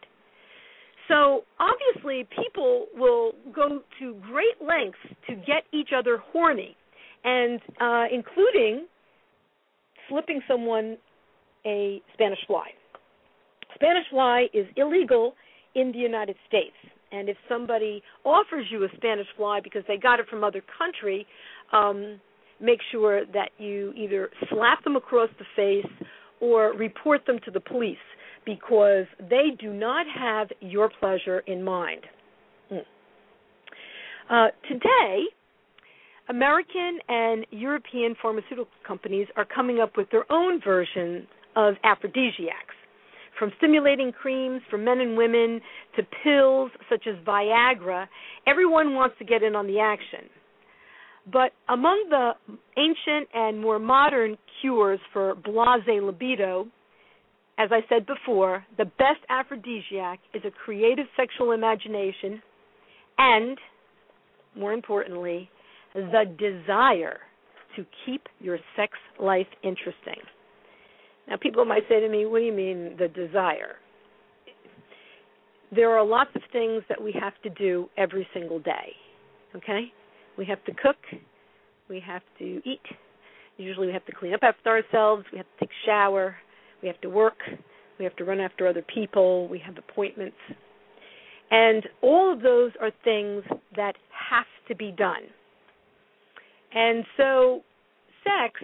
So 1.08 1.44
obviously, 1.60 2.28
people 2.36 2.86
will 2.96 3.32
go 3.54 3.82
to 4.00 4.16
great 4.28 4.62
lengths 4.62 5.00
to 5.28 5.36
get 5.36 5.64
each 5.74 5.90
other 5.96 6.20
horny, 6.32 6.76
and 7.24 7.60
uh, 7.82 8.06
including 8.12 8.86
slipping 10.08 10.42
someone 10.48 10.98
a 11.66 12.02
Spanish 12.14 12.40
fly. 12.46 12.68
Spanish 13.74 14.06
fly 14.12 14.46
is 14.54 14.68
illegal 14.78 15.34
in 15.76 15.92
the 15.92 15.98
United 15.98 16.36
States. 16.48 16.76
And 17.12 17.30
if 17.30 17.38
somebody 17.48 18.04
offers 18.24 18.66
you 18.70 18.84
a 18.84 18.88
Spanish 18.96 19.28
fly 19.36 19.60
because 19.64 19.84
they 19.88 19.98
got 19.98 20.20
it 20.20 20.28
from 20.30 20.44
other 20.44 20.62
country, 20.78 21.26
um, 21.74 22.20
make 22.62 22.80
sure 22.92 23.26
that 23.28 23.50
you 23.58 23.94
either 23.96 24.30
slap 24.50 24.84
them 24.84 24.96
across 24.96 25.30
the 25.40 25.46
face 25.56 26.08
or 26.40 26.74
report 26.74 27.26
them 27.26 27.40
to 27.46 27.52
the 27.52 27.60
police 27.60 27.98
because 28.46 29.06
they 29.30 29.50
do 29.60 29.74
not 29.74 30.06
have 30.08 30.48
your 30.60 30.90
pleasure 31.00 31.40
in 31.40 31.64
mind. 31.64 32.02
Hmm. 32.70 32.78
Uh, 34.30 34.48
today, 34.68 35.24
American 36.30 37.00
and 37.08 37.46
European 37.50 38.16
pharmaceutical 38.22 38.68
companies 38.88 39.28
are 39.36 39.46
coming 39.46 39.80
up 39.80 39.98
with 39.98 40.10
their 40.12 40.32
own 40.32 40.62
version 40.64 41.28
of 41.56 41.74
aphrodisiacs 41.84 42.76
from 43.40 43.52
stimulating 43.58 44.12
creams 44.12 44.62
for 44.70 44.78
men 44.78 45.00
and 45.00 45.18
women 45.18 45.62
to 45.96 46.04
pills 46.24 46.70
such 46.90 47.08
as 47.08 47.16
Viagra, 47.26 48.08
everyone 48.46 48.94
wants 48.94 49.16
to 49.18 49.26
get 49.26 49.42
in 49.42 49.56
on 49.56 49.66
the 49.66 49.80
action. 49.80 50.30
But 51.32 51.52
among 51.70 52.08
the 52.10 52.32
ancient 52.78 53.30
and 53.34 53.60
more 53.60 53.80
modern 53.80 54.38
cures 54.62 55.00
for 55.14 55.36
blase 55.36 56.02
libido, 56.02 56.68
as 57.58 57.70
I 57.72 57.82
said 57.90 58.06
before, 58.06 58.66
the 58.78 58.86
best 58.86 59.20
aphrodisiac 59.30 60.20
is 60.34 60.42
a 60.46 60.52
creative 60.52 61.06
sexual 61.18 61.52
imagination 61.52 62.42
and, 63.18 63.58
more 64.56 64.74
importantly, 64.74 65.50
the 65.94 66.24
desire 66.38 67.20
to 67.76 67.86
keep 68.06 68.24
your 68.40 68.58
sex 68.76 68.94
life 69.20 69.48
interesting. 69.64 70.22
Now, 71.30 71.38
people 71.38 71.64
might 71.64 71.84
say 71.88 72.00
to 72.00 72.10
me, 72.10 72.26
What 72.26 72.40
do 72.40 72.46
you 72.46 72.54
mean, 72.54 72.96
the 72.98 73.08
desire? 73.08 73.76
There 75.74 75.96
are 75.96 76.04
lots 76.04 76.32
of 76.36 76.42
things 76.52 76.84
that 76.90 77.02
we 77.02 77.14
have 77.22 77.34
to 77.44 77.50
do 77.52 77.88
every 77.96 78.28
single 78.34 78.60
day. 78.60 78.94
Okay? 79.56 79.92
We 80.38 80.46
have 80.46 80.64
to 80.66 80.74
cook, 80.74 80.98
we 81.88 82.00
have 82.00 82.24
to 82.40 82.62
eat, 82.66 82.82
usually 83.58 83.88
we 83.88 83.94
have 83.94 84.06
to 84.06 84.12
clean 84.12 84.34
up 84.34 84.42
after 84.42 84.70
ourselves, 84.70 85.26
we 85.32 85.38
have 85.38 85.46
to 85.46 85.66
take 85.66 85.70
a 85.70 85.86
shower, 85.86 86.36
we 86.82 86.88
have 86.88 87.00
to 87.02 87.10
work, 87.10 87.38
we 88.00 88.06
have 88.06 88.16
to 88.16 88.24
run 88.24 88.40
after 88.40 88.68
other 88.68 88.84
people, 88.94 89.48
we 89.48 89.60
have 89.60 89.78
appointments. 89.78 90.38
And 91.52 91.84
all 92.02 92.32
of 92.32 92.42
those 92.42 92.72
are 92.82 92.92
things 93.04 93.44
that 93.76 93.96
have 94.30 94.46
to 94.70 94.76
be 94.76 94.92
done. 94.92 95.24
And 96.74 97.04
so, 97.18 97.62
sex, 98.24 98.62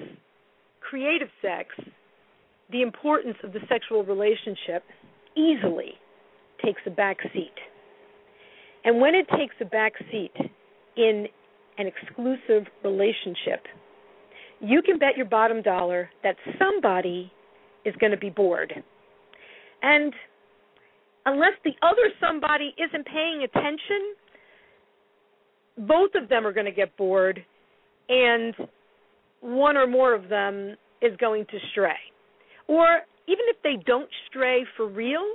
creative 0.80 1.30
sex, 1.42 1.70
the 2.72 2.82
importance 2.82 3.38
of 3.44 3.54
the 3.54 3.60
sexual 3.70 4.04
relationship 4.04 4.84
easily 5.36 5.94
takes 6.64 6.82
a 6.86 6.90
back 6.90 7.18
seat. 7.34 7.54
And 8.84 9.02
when 9.02 9.16
it 9.16 9.28
takes 9.38 9.56
a 9.62 9.66
back 9.66 9.94
seat 10.12 10.34
in 10.96 11.28
an 11.78 11.88
exclusive 11.88 12.68
relationship, 12.84 13.66
you 14.62 14.82
can 14.82 14.98
bet 14.98 15.18
your 15.18 15.26
bottom 15.26 15.62
dollar 15.62 16.10
that 16.24 16.36
somebody 16.58 17.32
is 17.84 17.94
going 18.00 18.12
to 18.12 18.18
be 18.18 18.30
bored. 18.30 18.74
And 19.82 20.14
unless 21.26 21.54
the 21.64 21.74
other 21.82 22.10
somebody 22.20 22.74
isn't 22.78 23.06
paying 23.06 23.44
attention, 23.44 24.16
both 25.78 26.12
of 26.16 26.30
them 26.30 26.48
are 26.48 26.54
going 26.54 26.66
to 26.66 26.72
get 26.72 26.96
bored, 26.96 27.44
and 28.08 28.56
one 29.42 29.76
or 29.76 29.88
more 29.88 30.14
of 30.14 30.30
them 30.30 30.76
is 31.02 31.16
going 31.18 31.46
to 31.46 31.58
stray. 31.72 31.94
Or 32.68 33.02
even 33.28 33.46
if 33.48 33.58
they 33.64 33.76
don't 33.86 34.10
stray 34.30 34.66
for 34.76 34.88
real, 34.88 35.26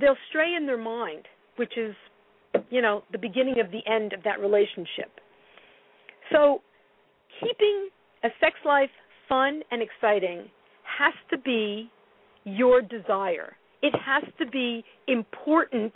they'll 0.00 0.16
stray 0.28 0.54
in 0.54 0.66
their 0.66 0.78
mind, 0.78 1.26
which 1.56 1.72
is, 1.76 1.94
you 2.70 2.82
know, 2.82 3.02
the 3.12 3.18
beginning 3.18 3.60
of 3.60 3.70
the 3.70 3.80
end 3.90 4.12
of 4.12 4.22
that 4.24 4.40
relationship. 4.40 5.10
So, 6.32 6.60
keeping 7.40 7.88
a 8.24 8.28
sex 8.40 8.56
life 8.64 8.90
fun 9.28 9.62
and 9.70 9.82
exciting 9.82 10.50
has 10.98 11.14
to 11.30 11.38
be 11.38 11.90
your 12.44 12.80
desire. 12.80 13.56
It 13.82 13.94
has 14.04 14.24
to 14.38 14.46
be 14.46 14.84
important 15.06 15.94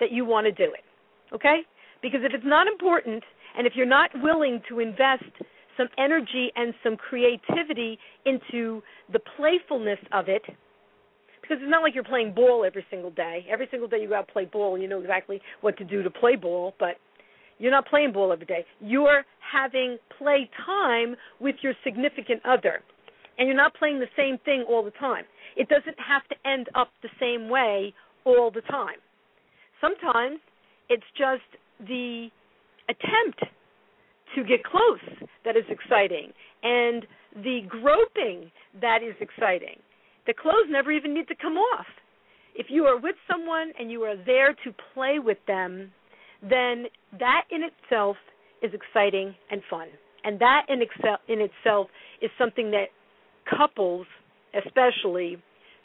that 0.00 0.12
you 0.12 0.24
want 0.24 0.46
to 0.46 0.52
do 0.52 0.72
it. 0.72 0.84
Okay? 1.34 1.60
Because 2.00 2.20
if 2.22 2.32
it's 2.32 2.46
not 2.46 2.66
important 2.66 3.22
and 3.56 3.66
if 3.66 3.74
you're 3.76 3.86
not 3.86 4.10
willing 4.22 4.62
to 4.68 4.80
invest 4.80 5.24
some 5.78 5.88
energy 5.96 6.50
and 6.56 6.74
some 6.84 6.96
creativity 6.96 7.98
into 8.26 8.82
the 9.10 9.20
playfulness 9.36 9.98
of 10.12 10.28
it, 10.28 10.42
because 11.40 11.62
it's 11.62 11.70
not 11.70 11.82
like 11.82 11.94
you're 11.94 12.04
playing 12.04 12.34
ball 12.34 12.64
every 12.66 12.84
single 12.90 13.10
day. 13.12 13.46
Every 13.50 13.68
single 13.70 13.88
day 13.88 14.02
you 14.02 14.08
go 14.08 14.16
out 14.16 14.26
and 14.26 14.28
play 14.28 14.44
ball 14.44 14.74
and 14.74 14.82
you 14.82 14.88
know 14.88 15.00
exactly 15.00 15.40
what 15.62 15.78
to 15.78 15.84
do 15.84 16.02
to 16.02 16.10
play 16.10 16.36
ball, 16.36 16.74
but 16.78 16.96
you're 17.58 17.70
not 17.70 17.86
playing 17.86 18.12
ball 18.12 18.32
every 18.32 18.44
day. 18.44 18.66
You're 18.80 19.24
having 19.40 19.96
play 20.18 20.50
time 20.66 21.16
with 21.40 21.56
your 21.62 21.72
significant 21.84 22.42
other. 22.44 22.82
And 23.38 23.46
you're 23.46 23.56
not 23.56 23.74
playing 23.74 24.00
the 24.00 24.08
same 24.16 24.36
thing 24.44 24.64
all 24.68 24.84
the 24.84 24.90
time. 24.90 25.24
It 25.56 25.68
doesn't 25.68 25.96
have 25.98 26.26
to 26.28 26.48
end 26.48 26.68
up 26.74 26.90
the 27.02 27.08
same 27.20 27.48
way 27.48 27.94
all 28.24 28.50
the 28.50 28.60
time. 28.62 28.96
Sometimes 29.80 30.40
it's 30.88 31.06
just 31.16 31.46
the 31.80 32.28
attempt 32.88 33.44
to 34.34 34.44
get 34.44 34.64
close 34.64 35.28
that 35.44 35.56
is 35.56 35.64
exciting 35.68 36.32
and 36.62 37.06
the 37.34 37.60
groping 37.68 38.50
that 38.80 38.98
is 39.02 39.14
exciting. 39.20 39.76
The 40.26 40.34
clothes 40.34 40.66
never 40.68 40.92
even 40.92 41.14
need 41.14 41.28
to 41.28 41.34
come 41.34 41.54
off. 41.54 41.86
If 42.54 42.66
you 42.68 42.84
are 42.84 42.98
with 42.98 43.16
someone 43.30 43.72
and 43.78 43.90
you 43.90 44.02
are 44.02 44.16
there 44.16 44.52
to 44.64 44.74
play 44.94 45.18
with 45.18 45.38
them, 45.46 45.92
then 46.42 46.86
that 47.18 47.42
in 47.50 47.62
itself 47.62 48.16
is 48.62 48.72
exciting 48.74 49.34
and 49.50 49.62
fun. 49.70 49.88
And 50.24 50.40
that 50.40 50.66
in, 50.68 50.82
excel, 50.82 51.18
in 51.28 51.40
itself 51.40 51.88
is 52.20 52.30
something 52.38 52.70
that 52.72 52.86
couples, 53.48 54.06
especially, 54.54 55.38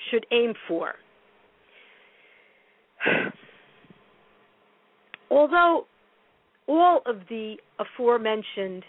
should 0.09 0.25
aim 0.31 0.53
for. 0.67 0.95
Although 5.31 5.85
all 6.67 7.01
of 7.05 7.17
the 7.29 7.55
aforementioned 7.79 8.83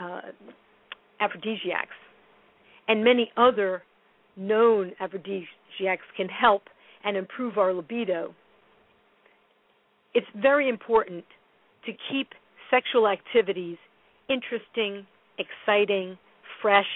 uh, 0.00 0.20
aphrodisiacs 1.20 1.96
and 2.88 3.02
many 3.02 3.30
other 3.36 3.82
known 4.36 4.92
aphrodisiacs 5.00 6.04
can 6.16 6.28
help 6.28 6.62
and 7.04 7.16
improve 7.16 7.58
our 7.58 7.72
libido, 7.72 8.34
it's 10.14 10.26
very 10.40 10.68
important 10.68 11.24
to 11.84 11.92
keep 12.10 12.28
sexual 12.70 13.06
activities 13.08 13.76
interesting, 14.28 15.06
exciting, 15.38 16.18
fresh, 16.60 16.86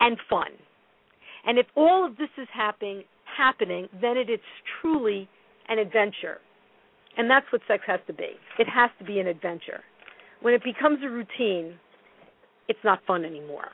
and 0.00 0.16
fun. 0.28 0.48
And 1.46 1.58
if 1.58 1.66
all 1.76 2.06
of 2.06 2.16
this 2.16 2.28
is 2.38 2.48
happening, 2.52 3.04
happening, 3.36 3.88
then 4.00 4.16
it 4.16 4.30
is 4.30 4.40
truly 4.80 5.28
an 5.68 5.78
adventure. 5.78 6.38
And 7.16 7.30
that's 7.30 7.46
what 7.52 7.60
sex 7.66 7.82
has 7.86 8.00
to 8.06 8.12
be. 8.12 8.30
It 8.58 8.68
has 8.68 8.90
to 8.98 9.04
be 9.04 9.18
an 9.18 9.26
adventure. 9.26 9.82
When 10.42 10.54
it 10.54 10.62
becomes 10.64 10.98
a 11.04 11.08
routine, 11.08 11.74
it's 12.68 12.78
not 12.84 13.00
fun 13.06 13.24
anymore. 13.24 13.68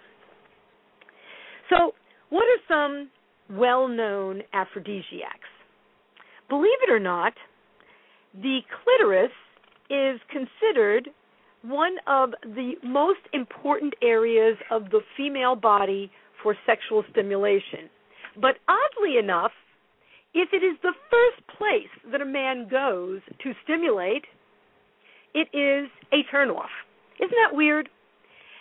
So, 1.70 1.92
what 2.30 2.44
are 2.44 2.62
some 2.68 3.10
well 3.56 3.88
known 3.88 4.42
aphrodisiacs? 4.52 5.48
Believe 6.48 6.78
it 6.86 6.90
or 6.90 7.00
not, 7.00 7.34
the 8.34 8.60
clitoris 8.82 9.30
is 9.90 10.20
considered 10.30 11.08
one 11.62 11.96
of 12.06 12.30
the 12.42 12.72
most 12.84 13.20
important 13.32 13.94
areas 14.02 14.56
of 14.70 14.84
the 14.90 15.00
female 15.16 15.56
body 15.56 16.10
for 16.42 16.54
sexual 16.66 17.04
stimulation. 17.10 17.90
But 18.40 18.56
oddly 18.68 19.18
enough, 19.18 19.52
if 20.36 20.52
it 20.52 20.62
is 20.62 20.76
the 20.82 20.92
first 21.08 21.40
place 21.56 22.12
that 22.12 22.20
a 22.20 22.26
man 22.26 22.68
goes 22.68 23.20
to 23.42 23.52
stimulate, 23.64 24.24
it 25.32 25.48
is 25.56 25.88
a 26.12 26.20
turnoff. 26.28 26.68
Isn't 27.16 27.38
that 27.42 27.56
weird? 27.56 27.88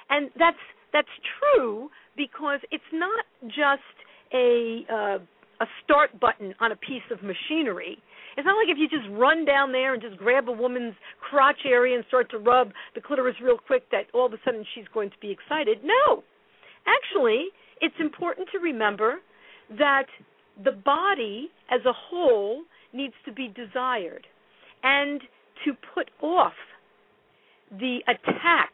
And 0.09 0.29
that's 0.39 0.63
that's 0.93 1.11
true 1.39 1.89
because 2.15 2.61
it's 2.71 2.91
not 2.93 3.25
just 3.47 3.95
a 4.33 4.85
uh, 4.87 5.17
a 5.59 5.67
start 5.83 6.17
button 6.19 6.55
on 6.61 6.71
a 6.71 6.77
piece 6.77 7.03
of 7.11 7.19
machinery. 7.21 7.97
It's 8.37 8.45
not 8.45 8.55
like 8.55 8.71
if 8.71 8.77
you 8.77 8.87
just 8.87 9.09
run 9.11 9.45
down 9.45 9.71
there 9.71 9.93
and 9.93 10.01
just 10.01 10.17
grab 10.17 10.47
a 10.47 10.51
woman's 10.51 10.95
crotch 11.19 11.59
area 11.65 11.95
and 11.95 12.05
start 12.07 12.29
to 12.31 12.37
rub 12.37 12.71
the 12.93 13.01
clitoris 13.01 13.35
real 13.41 13.57
quick 13.57 13.89
that 13.91 14.05
all 14.13 14.25
of 14.25 14.33
a 14.33 14.37
sudden 14.43 14.65
she's 14.75 14.85
going 14.93 15.09
to 15.09 15.17
be 15.21 15.31
excited. 15.31 15.79
No. 15.83 16.23
Actually, 16.87 17.47
it's 17.81 17.95
important 17.99 18.47
to 18.51 18.59
remember 18.59 19.15
that 19.77 20.07
the 20.63 20.71
body 20.71 21.49
as 21.69 21.81
a 21.85 21.93
whole 21.93 22.63
needs 22.93 23.13
to 23.25 23.31
be 23.31 23.47
desired 23.47 24.25
and 24.83 25.21
to 25.65 25.73
put 25.93 26.09
off 26.21 26.53
the 27.71 27.99
attack 28.07 28.71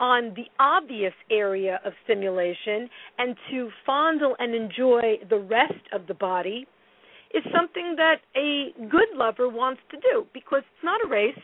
on 0.00 0.34
the 0.34 0.44
obvious 0.58 1.12
area 1.30 1.80
of 1.84 1.92
stimulation 2.04 2.88
and 3.18 3.36
to 3.50 3.68
fondle 3.86 4.34
and 4.38 4.54
enjoy 4.54 5.18
the 5.30 5.38
rest 5.38 5.72
of 5.92 6.06
the 6.08 6.14
body 6.14 6.66
is 7.32 7.42
something 7.56 7.94
that 7.96 8.16
a 8.36 8.72
good 8.88 9.08
lover 9.14 9.48
wants 9.48 9.80
to 9.90 9.96
do 9.98 10.26
because 10.32 10.60
it's 10.60 10.84
not 10.84 11.04
a 11.04 11.08
race. 11.08 11.38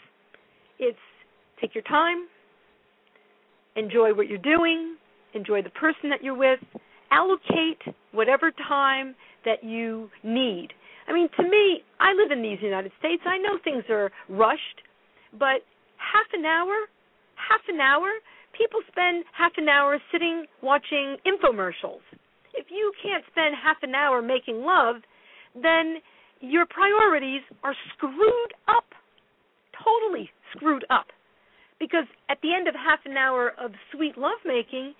It's 0.78 0.98
take 1.60 1.74
your 1.74 1.84
time, 1.84 2.26
enjoy 3.76 4.14
what 4.14 4.28
you're 4.28 4.38
doing, 4.38 4.96
enjoy 5.34 5.62
the 5.62 5.70
person 5.70 6.10
that 6.10 6.22
you're 6.22 6.36
with, 6.36 6.60
allocate 7.10 7.82
whatever 8.12 8.52
time 8.68 9.14
that 9.44 9.64
you 9.64 10.10
need. 10.22 10.68
I 11.08 11.12
mean, 11.12 11.28
to 11.36 11.42
me, 11.42 11.82
I 11.98 12.12
live 12.12 12.30
in 12.30 12.42
these 12.42 12.58
United 12.62 12.92
States. 12.98 13.22
I 13.26 13.38
know 13.38 13.58
things 13.62 13.84
are 13.90 14.10
rushed, 14.28 14.82
but 15.38 15.66
half 15.96 16.26
an 16.32 16.44
hour, 16.44 16.74
half 17.34 17.60
an 17.68 17.80
hour, 17.80 18.08
people 18.56 18.80
spend 18.88 19.24
half 19.36 19.52
an 19.56 19.68
hour 19.68 19.98
sitting 20.12 20.46
watching 20.62 21.16
infomercials. 21.26 22.04
If 22.54 22.66
you 22.70 22.92
can't 23.02 23.24
spend 23.30 23.54
half 23.62 23.78
an 23.82 23.94
hour 23.94 24.22
making 24.22 24.62
love, 24.62 24.96
then 25.54 25.96
your 26.40 26.66
priorities 26.66 27.42
are 27.62 27.74
screwed 27.96 28.52
up. 28.68 28.84
Totally 29.82 30.30
screwed 30.54 30.84
up. 30.90 31.06
Because 31.78 32.04
at 32.28 32.38
the 32.42 32.52
end 32.54 32.68
of 32.68 32.74
half 32.74 33.00
an 33.04 33.16
hour 33.16 33.52
of 33.58 33.72
sweet 33.92 34.18
lovemaking, 34.18 34.94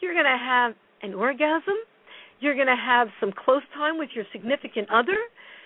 you're 0.00 0.14
going 0.14 0.24
to 0.24 0.38
have 0.38 0.74
an 1.02 1.14
orgasm. 1.14 1.76
You're 2.42 2.56
going 2.56 2.66
to 2.66 2.74
have 2.74 3.06
some 3.20 3.30
close 3.32 3.62
time 3.72 3.98
with 3.98 4.08
your 4.16 4.24
significant 4.32 4.90
other. 4.90 5.16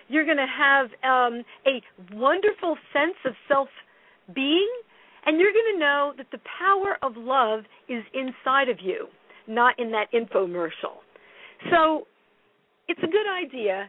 You're 0.08 0.26
going 0.26 0.36
to 0.36 0.46
have 0.46 0.86
um, 1.02 1.42
a 1.66 1.80
wonderful 2.14 2.76
sense 2.92 3.16
of 3.24 3.32
self 3.48 3.68
being. 4.34 4.68
And 5.24 5.40
you're 5.40 5.52
going 5.52 5.72
to 5.72 5.80
know 5.80 6.12
that 6.18 6.26
the 6.32 6.38
power 6.58 6.98
of 7.02 7.16
love 7.16 7.60
is 7.88 8.04
inside 8.12 8.68
of 8.68 8.76
you, 8.82 9.08
not 9.48 9.74
in 9.78 9.90
that 9.92 10.12
infomercial. 10.12 11.00
So 11.70 12.06
it's 12.88 13.00
a 13.02 13.06
good 13.06 13.26
idea 13.26 13.88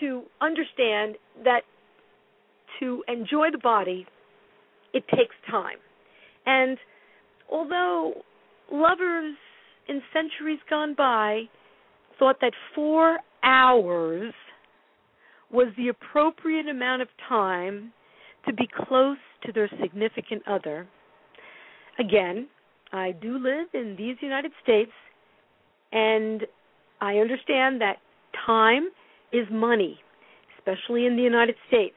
to 0.00 0.24
understand 0.42 1.14
that 1.44 1.60
to 2.80 3.04
enjoy 3.06 3.52
the 3.52 3.58
body, 3.62 4.06
it 4.92 5.04
takes 5.08 5.36
time. 5.48 5.78
And 6.46 6.78
although 7.50 8.22
lovers 8.72 9.36
in 9.88 10.02
centuries 10.12 10.58
gone 10.68 10.94
by 10.98 11.44
thought 12.18 12.36
that 12.40 12.52
four 12.74 13.18
hours 13.42 14.32
was 15.50 15.68
the 15.76 15.88
appropriate 15.88 16.68
amount 16.68 17.02
of 17.02 17.08
time 17.28 17.92
to 18.46 18.52
be 18.52 18.68
close 18.86 19.18
to 19.44 19.52
their 19.52 19.70
significant 19.80 20.42
other, 20.46 20.86
again, 21.98 22.48
I 22.92 23.12
do 23.12 23.38
live 23.38 23.68
in 23.72 23.94
these 23.96 24.16
United 24.20 24.52
States, 24.62 24.90
and 25.92 26.42
I 27.00 27.16
understand 27.16 27.80
that 27.80 27.96
time 28.46 28.88
is 29.32 29.46
money, 29.50 29.98
especially 30.58 31.06
in 31.06 31.16
the 31.16 31.22
United 31.22 31.56
States. 31.68 31.96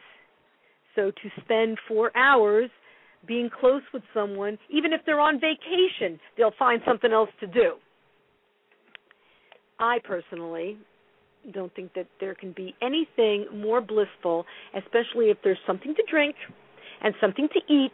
So 0.96 1.12
to 1.12 1.42
spend 1.44 1.78
four 1.88 2.16
hours 2.18 2.70
being 3.28 3.50
close 3.50 3.84
with 3.94 4.04
someone, 4.14 4.58
even 4.70 4.94
if 4.94 5.02
they're 5.06 5.20
on 5.20 5.40
vacation, 5.40 6.20
they'll 6.38 6.54
find 6.58 6.82
something 6.86 7.12
else 7.12 7.30
to 7.40 7.48
do. 7.48 7.74
I 9.80 10.00
personally 10.04 10.78
don't 11.54 11.74
think 11.76 11.94
that 11.94 12.08
there 12.20 12.36
can 12.36 12.52
be 12.54 12.76
anything 12.82 13.46
more 13.54 13.80
blissful, 13.82 14.46
especially 14.76 15.30
if 15.30 15.38
there's 15.44 15.60
something 15.66 15.94
to 15.96 16.04
drink 16.10 16.36
and 17.02 17.14
something 17.22 17.48
to 17.54 17.74
eat 17.74 17.92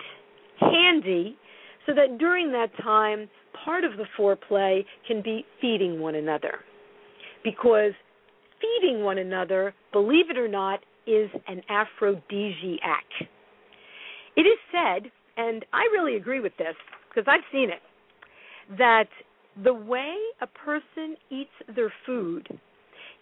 handy, 0.60 1.38
so 1.86 1.94
that 1.94 2.18
during 2.18 2.52
that 2.52 2.70
time, 2.82 3.30
part 3.66 3.84
of 3.84 3.98
the 3.98 4.06
foreplay 4.18 4.86
can 5.08 5.22
be 5.22 5.46
feeding 5.60 6.00
one 6.00 6.16
another. 6.16 6.60
Because 7.44 7.92
feeding 8.62 9.04
one 9.04 9.18
another, 9.18 9.74
believe 9.92 10.30
it 10.30 10.38
or 10.38 10.48
not, 10.48 10.80
is 11.06 11.30
an 11.48 11.62
aphrodisiac. 11.70 13.06
It 14.38 14.42
is 14.42 14.58
said, 14.72 15.12
and 15.36 15.66
I 15.74 15.82
really 15.92 16.16
agree 16.16 16.40
with 16.40 16.56
this 16.58 16.76
because 17.10 17.26
I've 17.28 17.44
seen 17.52 17.70
it, 17.70 17.82
that 18.78 19.10
the 19.62 19.74
way 19.74 20.16
a 20.42 20.48
person 20.48 21.16
eats 21.30 21.76
their 21.76 21.94
food 22.06 22.48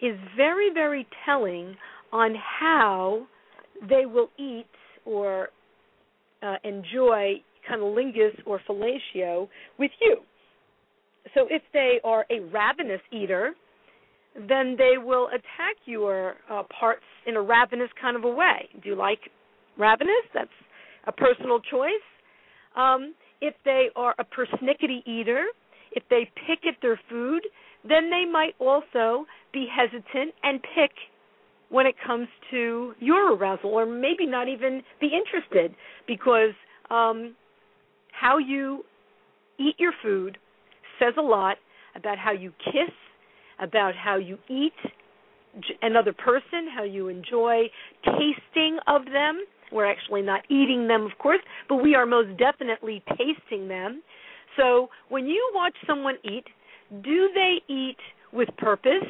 is 0.00 0.16
very, 0.36 0.70
very 0.72 1.06
telling 1.24 1.76
on 2.12 2.34
how 2.60 3.26
they 3.88 4.06
will 4.06 4.28
eat 4.38 4.66
or 5.04 5.48
uh, 6.42 6.56
enjoy 6.64 7.34
cunnilingus 7.70 8.34
or 8.46 8.60
fellatio 8.68 9.48
with 9.78 9.90
you. 10.00 10.18
So 11.34 11.46
if 11.50 11.62
they 11.72 12.00
are 12.04 12.26
a 12.30 12.40
ravenous 12.40 13.00
eater, 13.12 13.52
then 14.34 14.76
they 14.76 14.94
will 14.98 15.28
attack 15.28 15.76
your 15.84 16.34
uh, 16.50 16.62
parts 16.78 17.04
in 17.26 17.36
a 17.36 17.42
ravenous 17.42 17.90
kind 18.00 18.16
of 18.16 18.24
a 18.24 18.30
way. 18.30 18.68
Do 18.82 18.88
you 18.88 18.96
like 18.96 19.20
ravenous? 19.78 20.24
That's 20.34 20.50
a 21.06 21.12
personal 21.12 21.60
choice. 21.60 21.90
Um, 22.76 23.14
if 23.40 23.54
they 23.64 23.88
are 23.94 24.14
a 24.18 24.24
persnickety 24.24 25.06
eater, 25.06 25.44
if 25.94 26.02
they 26.10 26.30
pick 26.46 26.66
at 26.66 26.74
their 26.82 27.00
food, 27.08 27.42
then 27.88 28.10
they 28.10 28.24
might 28.30 28.54
also 28.58 29.26
be 29.52 29.66
hesitant 29.74 30.34
and 30.42 30.60
pick 30.74 30.90
when 31.68 31.86
it 31.86 31.94
comes 32.06 32.28
to 32.50 32.92
your 33.00 33.34
arousal, 33.34 33.70
or 33.70 33.86
maybe 33.86 34.26
not 34.26 34.46
even 34.46 34.82
be 35.00 35.08
interested 35.08 35.74
because 36.06 36.52
um, 36.90 37.34
how 38.12 38.36
you 38.36 38.84
eat 39.58 39.74
your 39.78 39.92
food 40.02 40.36
says 40.98 41.14
a 41.18 41.22
lot 41.22 41.56
about 41.96 42.18
how 42.18 42.32
you 42.32 42.52
kiss, 42.64 42.92
about 43.58 43.94
how 43.94 44.16
you 44.16 44.38
eat 44.48 44.72
another 45.82 46.12
person, 46.12 46.68
how 46.74 46.82
you 46.82 47.08
enjoy 47.08 47.64
tasting 48.04 48.78
of 48.86 49.04
them. 49.06 49.44
We're 49.72 49.90
actually 49.90 50.22
not 50.22 50.42
eating 50.50 50.86
them, 50.88 51.02
of 51.02 51.12
course, 51.18 51.40
but 51.68 51.76
we 51.76 51.94
are 51.94 52.04
most 52.04 52.36
definitely 52.38 53.02
tasting 53.08 53.68
them. 53.68 54.02
So 54.56 54.88
when 55.08 55.26
you 55.26 55.50
watch 55.54 55.74
someone 55.86 56.16
eat, 56.24 56.44
do 57.02 57.30
they 57.34 57.62
eat 57.72 57.96
with 58.32 58.48
purpose? 58.58 59.04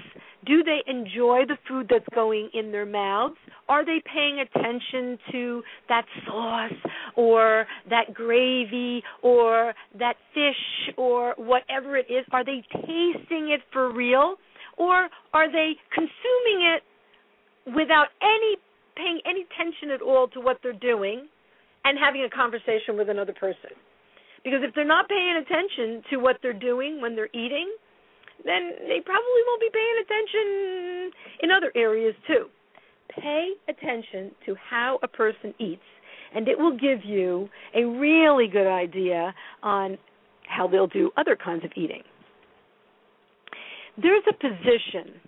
Do 0.45 0.65
they 0.65 0.83
enjoy 0.87 1.43
the 1.47 1.57
food 1.69 1.87
that's 1.89 2.05
going 2.15 2.51
in 2.53 2.73
their 2.73 2.87
mouths? 2.87 3.37
Are 3.69 3.85
they 3.85 4.03
paying 4.13 4.41
attention 4.41 5.19
to 5.31 5.63
that 5.89 6.05
sauce 6.27 6.73
or 7.17 7.67
that 7.89 8.13
gravy 8.13 9.03
or 9.23 9.73
that 9.99 10.15
fish 10.35 10.95
or 10.97 11.35
whatever 11.37 11.97
it 11.97 12.07
is? 12.11 12.25
Are 12.33 12.45
they 12.45 12.65
tasting 12.73 13.51
it 13.51 13.61
for 13.73 13.93
real? 13.93 14.37
Or 14.77 15.09
are 15.33 15.51
they 15.51 15.73
consuming 15.95 16.75
it 16.75 16.83
without 17.77 18.09
any 18.21 18.57
paying 18.97 19.21
any 19.25 19.47
attention 19.51 19.91
at 19.91 20.03
all 20.03 20.29
to 20.29 20.41
what 20.41 20.59
they're 20.63 20.73
doing 20.73 21.29
and 21.85 21.99
having 21.99 22.25
a 22.25 22.31
conversation 22.31 22.97
with 22.97 23.09
another 23.09 23.33
person? 23.33 23.71
Because 24.45 24.61
if 24.63 24.75
they're 24.75 24.85
not 24.85 25.09
paying 25.09 25.37
attention 25.37 26.03
to 26.11 26.17
what 26.17 26.37
they're 26.43 26.53
doing 26.53 27.01
when 27.01 27.15
they're 27.15 27.31
eating, 27.33 27.73
then 28.45 28.73
they 28.89 29.01
probably 29.05 29.43
won't 29.47 29.61
be 29.61 29.71
paying 29.73 29.97
attention 30.03 31.11
in 31.43 31.51
other 31.51 31.73
areas 31.77 32.15
too. 32.27 32.47
Pay 33.21 33.53
attention 33.69 34.33
to 34.47 34.57
how 34.71 34.99
a 35.03 35.09
person 35.09 35.55
eats, 35.59 35.83
and 36.35 36.49
it 36.49 36.59
will 36.59 36.77
give 36.77 37.05
you 37.05 37.49
a 37.75 37.85
really 37.85 38.49
good 38.49 38.67
idea 38.67 39.35
on 39.63 39.99
how 40.49 40.67
they'll 40.67 40.87
do 40.87 41.11
other 41.17 41.37
kinds 41.37 41.65
of 41.65 41.71
eating. 41.77 42.03
There's 44.01 44.25
a 44.29 44.33
position 44.33 45.21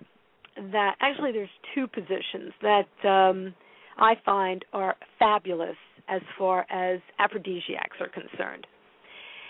that 0.71 0.95
actually 0.99 1.31
there's 1.31 1.49
two 1.73 1.87
positions 1.87 2.53
that 2.61 3.07
um, 3.07 3.53
I 3.97 4.15
find 4.25 4.65
are 4.73 4.95
fabulous 5.19 5.75
as 6.07 6.21
far 6.37 6.65
as 6.69 6.99
aphrodisiacs 7.19 7.97
are 7.99 8.09
concerned. 8.09 8.65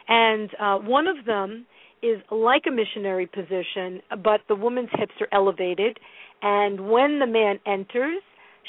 And 0.07 0.49
uh, 0.59 0.77
one 0.77 1.07
of 1.07 1.25
them 1.25 1.65
is 2.01 2.21
like 2.29 2.63
a 2.67 2.71
missionary 2.71 3.25
position, 3.25 4.01
but 4.23 4.41
the 4.47 4.55
woman's 4.55 4.89
hips 4.93 5.13
are 5.19 5.27
elevated, 5.31 5.97
and 6.41 6.89
when 6.89 7.19
the 7.19 7.25
man 7.27 7.59
enters, 7.65 8.21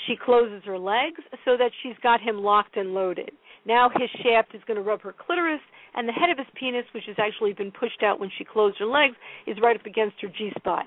she 0.06 0.14
closes 0.16 0.62
her 0.64 0.78
legs 0.78 1.20
so 1.44 1.56
that 1.56 1.70
she's 1.82 1.96
got 2.02 2.20
him 2.20 2.38
locked 2.38 2.76
and 2.76 2.94
loaded. 2.94 3.30
Now 3.66 3.90
his 3.94 4.08
shaft 4.22 4.54
is 4.54 4.62
going 4.66 4.76
to 4.76 4.82
rub 4.82 5.02
her 5.02 5.12
clitoris, 5.12 5.60
and 5.96 6.08
the 6.08 6.12
head 6.12 6.30
of 6.30 6.38
his 6.38 6.46
penis, 6.54 6.84
which 6.92 7.04
has 7.06 7.16
actually 7.18 7.52
been 7.52 7.72
pushed 7.72 8.02
out 8.02 8.20
when 8.20 8.30
she 8.36 8.44
closed 8.44 8.78
her 8.78 8.86
legs, 8.86 9.16
is 9.46 9.56
right 9.62 9.76
up 9.78 9.86
against 9.86 10.16
her 10.20 10.28
G 10.28 10.52
spot. 10.56 10.86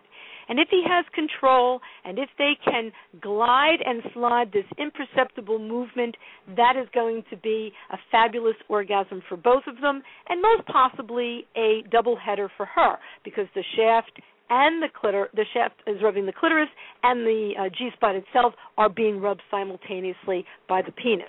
And 0.49 0.59
if 0.59 0.67
he 0.71 0.83
has 0.87 1.05
control 1.13 1.79
and 2.03 2.17
if 2.17 2.29
they 2.39 2.53
can 2.65 2.91
glide 3.21 3.79
and 3.85 4.01
slide 4.13 4.51
this 4.51 4.65
imperceptible 4.79 5.59
movement, 5.59 6.15
that 6.57 6.75
is 6.75 6.87
going 6.93 7.23
to 7.29 7.37
be 7.37 7.71
a 7.91 7.97
fabulous 8.11 8.55
orgasm 8.67 9.21
for 9.29 9.37
both 9.37 9.63
of 9.67 9.79
them 9.79 10.01
and 10.27 10.41
most 10.41 10.65
possibly 10.65 11.45
a 11.55 11.83
double 11.91 12.15
header 12.15 12.49
for 12.57 12.65
her 12.65 12.97
because 13.23 13.45
the 13.53 13.63
shaft 13.75 14.19
and 14.49 14.81
the 14.81 14.87
clitor 14.89 15.27
the 15.35 15.45
shaft 15.53 15.75
is 15.85 16.01
rubbing 16.01 16.25
the 16.25 16.33
clitoris 16.33 16.69
and 17.03 17.25
the 17.25 17.53
uh, 17.59 17.69
G 17.69 17.89
spot 17.93 18.15
itself 18.15 18.53
are 18.77 18.89
being 18.89 19.21
rubbed 19.21 19.43
simultaneously 19.51 20.45
by 20.67 20.81
the 20.81 20.91
penis. 20.91 21.27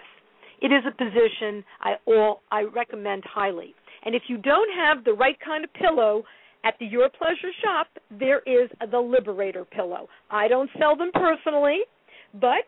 It 0.61 0.73
is 0.73 0.85
a 0.87 0.90
position 0.92 1.64
I 1.81 1.94
all 2.07 2.42
I 2.51 2.62
recommend 2.62 3.25
highly. 3.25 3.75
And 4.05 4.14
if 4.14 4.23
you 4.29 4.38
don't 4.38 4.70
have 4.75 5.05
the 5.05 5.12
right 5.12 5.38
kind 5.44 5.64
of 5.64 5.73
pillow 5.75 6.25
at 6.64 6.75
the 6.79 6.87
Your 6.87 7.09
Pleasure 7.09 7.53
shop, 7.62 7.88
there 8.11 8.40
is 8.40 8.70
the 8.90 8.99
Liberator 8.99 9.64
pillow. 9.64 10.09
I 10.31 10.49
don't 10.49 10.70
sell 10.79 10.96
them 10.96 11.11
personally, 11.14 11.81
but 12.35 12.66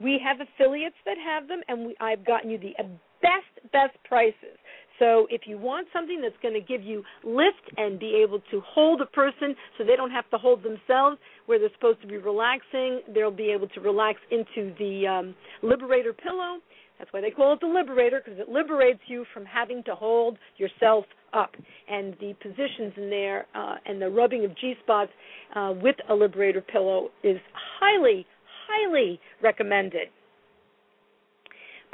we 0.00 0.20
have 0.24 0.38
affiliates 0.40 0.96
that 1.06 1.16
have 1.18 1.48
them, 1.48 1.60
and 1.68 1.86
we, 1.86 1.96
I've 2.00 2.24
gotten 2.24 2.50
you 2.50 2.58
the 2.58 2.74
best, 3.22 3.72
best 3.72 3.96
prices. 4.04 4.58
So 4.98 5.26
if 5.28 5.42
you 5.46 5.58
want 5.58 5.88
something 5.92 6.20
that's 6.20 6.36
going 6.40 6.54
to 6.54 6.60
give 6.60 6.82
you 6.82 7.02
lift 7.24 7.76
and 7.76 7.98
be 7.98 8.22
able 8.22 8.40
to 8.50 8.62
hold 8.64 9.00
a 9.00 9.06
person 9.06 9.56
so 9.76 9.84
they 9.84 9.96
don't 9.96 10.10
have 10.10 10.28
to 10.30 10.38
hold 10.38 10.62
themselves 10.62 11.18
where 11.46 11.58
they're 11.58 11.72
supposed 11.74 12.00
to 12.02 12.06
be 12.06 12.16
relaxing, 12.16 13.00
they'll 13.12 13.30
be 13.30 13.50
able 13.50 13.68
to 13.68 13.80
relax 13.80 14.20
into 14.30 14.72
the 14.78 15.06
um, 15.06 15.34
Liberator 15.62 16.12
pillow. 16.12 16.58
That's 16.98 17.12
why 17.12 17.20
they 17.20 17.30
call 17.30 17.54
it 17.54 17.60
the 17.60 17.66
Liberator 17.66 18.22
because 18.24 18.38
it 18.38 18.48
liberates 18.48 19.00
you 19.06 19.24
from 19.34 19.44
having 19.44 19.82
to 19.84 19.94
hold 19.94 20.38
yourself 20.56 21.04
up. 21.32 21.50
And 21.88 22.14
the 22.20 22.34
positions 22.40 22.92
in 22.96 23.10
there 23.10 23.46
uh, 23.54 23.76
and 23.86 24.00
the 24.00 24.08
rubbing 24.08 24.44
of 24.44 24.56
G 24.56 24.74
spots 24.82 25.10
uh, 25.54 25.74
with 25.82 25.96
a 26.08 26.14
Liberator 26.14 26.60
pillow 26.60 27.10
is 27.22 27.38
highly, 27.80 28.26
highly 28.68 29.20
recommended. 29.42 30.08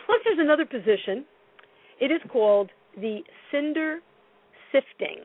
Plus, 0.04 0.18
there's 0.24 0.38
another 0.38 0.66
position. 0.66 1.24
It 2.00 2.10
is 2.10 2.20
called 2.30 2.70
the 2.96 3.20
cinder 3.50 4.00
sifting 4.72 5.24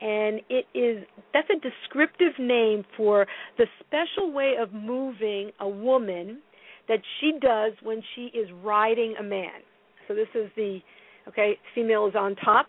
and 0.00 0.40
it 0.48 0.66
is 0.74 1.04
that's 1.32 1.48
a 1.50 1.58
descriptive 1.60 2.38
name 2.38 2.84
for 2.96 3.26
the 3.56 3.66
special 3.80 4.32
way 4.32 4.54
of 4.60 4.72
moving 4.72 5.50
a 5.60 5.68
woman 5.68 6.38
that 6.88 7.00
she 7.20 7.32
does 7.40 7.72
when 7.82 8.02
she 8.14 8.26
is 8.36 8.48
riding 8.62 9.14
a 9.18 9.22
man. 9.22 9.60
So 10.06 10.14
this 10.14 10.28
is 10.34 10.50
the 10.56 10.80
okay, 11.28 11.58
female 11.74 12.06
is 12.06 12.14
on 12.14 12.34
top. 12.36 12.66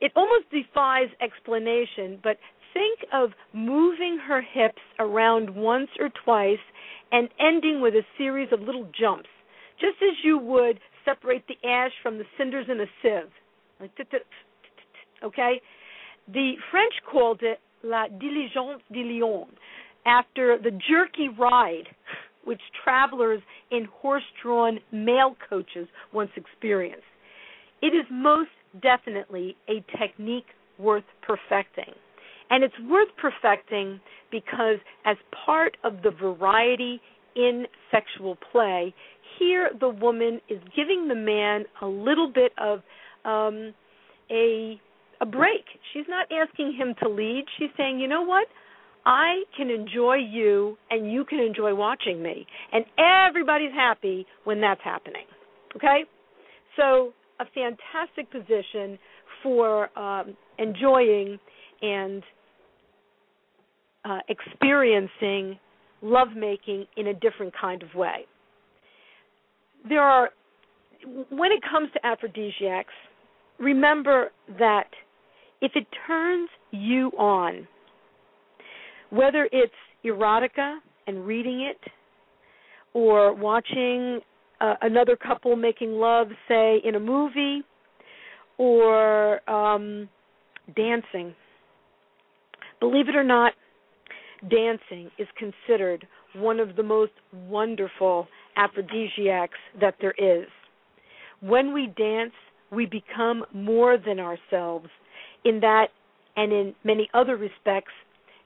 It 0.00 0.12
almost 0.16 0.50
defies 0.50 1.08
explanation, 1.22 2.18
but 2.22 2.36
think 2.72 2.98
of 3.12 3.30
moving 3.52 4.18
her 4.26 4.42
hips 4.42 4.82
around 4.98 5.48
once 5.48 5.88
or 6.00 6.10
twice 6.24 6.58
and 7.12 7.28
ending 7.38 7.80
with 7.80 7.94
a 7.94 8.02
series 8.18 8.48
of 8.52 8.60
little 8.60 8.90
jumps, 8.98 9.28
just 9.80 9.96
as 10.02 10.16
you 10.24 10.36
would 10.36 10.80
separate 11.04 11.44
the 11.46 11.68
ash 11.68 11.92
from 12.02 12.18
the 12.18 12.24
cinders 12.36 12.66
in 12.68 12.80
a 12.80 12.86
sieve. 13.00 13.30
Okay? 15.22 15.60
The 16.26 16.52
French 16.70 16.94
called 17.10 17.40
it 17.42 17.60
la 17.84 18.08
diligence 18.08 18.82
de 18.92 19.04
Lyon, 19.04 19.46
after 20.06 20.58
the 20.58 20.70
jerky 20.70 21.28
ride 21.38 21.88
which 22.44 22.60
travelers 22.82 23.40
in 23.70 23.86
horse 24.00 24.22
drawn 24.42 24.78
mail 24.92 25.36
coaches 25.48 25.88
once 26.12 26.30
experienced. 26.36 27.02
It 27.82 27.88
is 27.88 28.04
most 28.10 28.50
definitely 28.82 29.56
a 29.68 29.84
technique 29.98 30.46
worth 30.78 31.04
perfecting. 31.22 31.92
And 32.50 32.62
it's 32.62 32.74
worth 32.88 33.08
perfecting 33.20 34.00
because, 34.30 34.78
as 35.04 35.16
part 35.46 35.76
of 35.82 36.02
the 36.02 36.10
variety 36.10 37.00
in 37.36 37.66
sexual 37.90 38.36
play, 38.52 38.94
here 39.38 39.70
the 39.80 39.88
woman 39.88 40.40
is 40.48 40.60
giving 40.76 41.08
the 41.08 41.14
man 41.14 41.64
a 41.82 41.86
little 41.86 42.30
bit 42.32 42.52
of 42.58 42.80
um, 43.24 43.74
a 44.30 44.80
a 45.20 45.26
break. 45.26 45.64
She's 45.92 46.04
not 46.08 46.26
asking 46.32 46.74
him 46.76 46.94
to 47.02 47.08
lead. 47.08 47.44
She's 47.58 47.70
saying, 47.76 48.00
you 48.00 48.08
know 48.08 48.22
what? 48.22 48.46
I 49.06 49.42
can 49.56 49.70
enjoy 49.70 50.16
you 50.16 50.78
and 50.90 51.12
you 51.12 51.24
can 51.24 51.40
enjoy 51.40 51.74
watching 51.74 52.22
me. 52.22 52.46
And 52.72 52.84
everybody's 52.98 53.72
happy 53.72 54.26
when 54.44 54.60
that's 54.60 54.80
happening. 54.82 55.26
Okay? 55.76 56.04
So, 56.76 57.12
a 57.40 57.44
fantastic 57.46 58.30
position 58.30 58.98
for 59.42 59.96
um, 59.98 60.36
enjoying 60.58 61.38
and 61.82 62.22
uh, 64.04 64.18
experiencing 64.28 65.58
lovemaking 66.02 66.86
in 66.96 67.08
a 67.08 67.14
different 67.14 67.52
kind 67.58 67.82
of 67.82 67.88
way. 67.94 68.26
There 69.88 70.02
are, 70.02 70.30
when 71.30 71.50
it 71.50 71.60
comes 71.68 71.90
to 71.94 72.06
aphrodisiacs, 72.06 72.92
remember 73.58 74.30
that 74.58 74.88
if 75.60 75.72
it 75.74 75.86
turns 76.06 76.48
you 76.70 77.08
on, 77.18 77.66
whether 79.14 79.48
it's 79.52 79.72
erotica 80.04 80.78
and 81.06 81.26
reading 81.26 81.60
it, 81.60 81.80
or 82.92 83.34
watching 83.34 84.20
uh, 84.60 84.74
another 84.82 85.16
couple 85.16 85.56
making 85.56 85.92
love, 85.92 86.28
say 86.48 86.80
in 86.84 86.94
a 86.94 87.00
movie, 87.00 87.62
or 88.58 89.48
um, 89.50 90.08
dancing. 90.76 91.34
Believe 92.80 93.08
it 93.08 93.16
or 93.16 93.24
not, 93.24 93.52
dancing 94.48 95.10
is 95.18 95.28
considered 95.38 96.06
one 96.34 96.60
of 96.60 96.76
the 96.76 96.82
most 96.82 97.12
wonderful 97.32 98.26
aphrodisiacs 98.56 99.58
that 99.80 99.94
there 100.00 100.14
is. 100.18 100.46
When 101.40 101.72
we 101.72 101.92
dance, 101.96 102.32
we 102.70 102.86
become 102.86 103.44
more 103.52 103.96
than 103.98 104.18
ourselves 104.18 104.88
in 105.44 105.60
that 105.60 105.88
and 106.36 106.52
in 106.52 106.74
many 106.84 107.08
other 107.14 107.36
respects. 107.36 107.92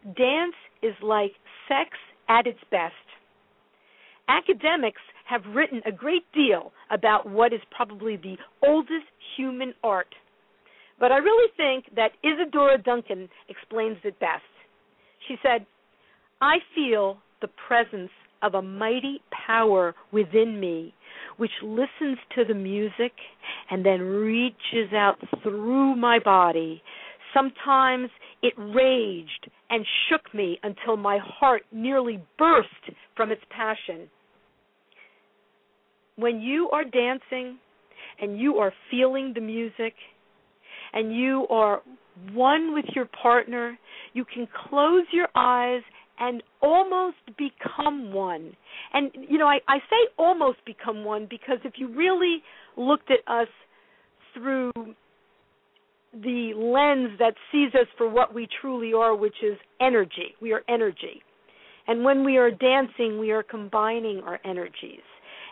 Dance 0.04 0.54
is 0.82 0.94
like 1.02 1.32
sex 1.68 1.90
at 2.28 2.46
its 2.46 2.60
best. 2.70 2.94
Academics 4.28 5.00
have 5.26 5.42
written 5.54 5.80
a 5.86 5.92
great 5.92 6.24
deal 6.32 6.72
about 6.90 7.28
what 7.28 7.52
is 7.52 7.60
probably 7.70 8.16
the 8.16 8.36
oldest 8.66 9.06
human 9.36 9.74
art. 9.82 10.14
But 11.00 11.12
I 11.12 11.18
really 11.18 11.50
think 11.56 11.94
that 11.96 12.12
Isadora 12.22 12.78
Duncan 12.78 13.28
explains 13.48 13.98
it 14.04 14.18
best. 14.20 14.42
She 15.26 15.36
said, 15.42 15.66
I 16.40 16.56
feel 16.74 17.18
the 17.40 17.48
presence 17.66 18.10
of 18.42 18.54
a 18.54 18.62
mighty 18.62 19.20
power 19.46 19.94
within 20.12 20.60
me 20.60 20.94
which 21.38 21.50
listens 21.62 22.18
to 22.34 22.44
the 22.44 22.54
music 22.54 23.12
and 23.70 23.84
then 23.84 24.00
reaches 24.00 24.92
out 24.92 25.16
through 25.42 25.96
my 25.96 26.18
body. 26.18 26.82
Sometimes 27.32 28.10
it 28.42 28.54
raged 28.56 29.50
and 29.70 29.84
shook 30.08 30.32
me 30.34 30.58
until 30.62 30.96
my 30.96 31.18
heart 31.22 31.62
nearly 31.72 32.22
burst 32.38 32.68
from 33.16 33.30
its 33.30 33.42
passion. 33.50 34.08
When 36.16 36.40
you 36.40 36.68
are 36.70 36.84
dancing 36.84 37.58
and 38.20 38.38
you 38.38 38.56
are 38.56 38.72
feeling 38.90 39.32
the 39.34 39.40
music 39.40 39.94
and 40.92 41.14
you 41.14 41.46
are 41.50 41.82
one 42.32 42.74
with 42.74 42.86
your 42.94 43.06
partner, 43.22 43.78
you 44.12 44.24
can 44.24 44.48
close 44.68 45.04
your 45.12 45.28
eyes 45.34 45.82
and 46.18 46.42
almost 46.60 47.16
become 47.36 48.12
one. 48.12 48.56
And 48.92 49.10
you 49.28 49.38
know, 49.38 49.46
I, 49.46 49.60
I 49.68 49.78
say 49.78 50.12
almost 50.16 50.58
become 50.64 51.04
one 51.04 51.26
because 51.28 51.58
if 51.64 51.74
you 51.76 51.94
really 51.94 52.42
looked 52.76 53.10
at 53.10 53.20
us 53.32 53.48
through 54.34 54.72
the 56.12 56.52
lens 56.56 57.18
that 57.18 57.34
sees 57.52 57.74
us 57.74 57.86
for 57.96 58.08
what 58.08 58.34
we 58.34 58.48
truly 58.60 58.92
are, 58.92 59.14
which 59.14 59.36
is 59.42 59.58
energy. 59.80 60.34
We 60.40 60.52
are 60.52 60.62
energy. 60.68 61.22
And 61.86 62.04
when 62.04 62.24
we 62.24 62.36
are 62.36 62.50
dancing, 62.50 63.18
we 63.18 63.30
are 63.30 63.42
combining 63.42 64.20
our 64.20 64.38
energies. 64.44 65.02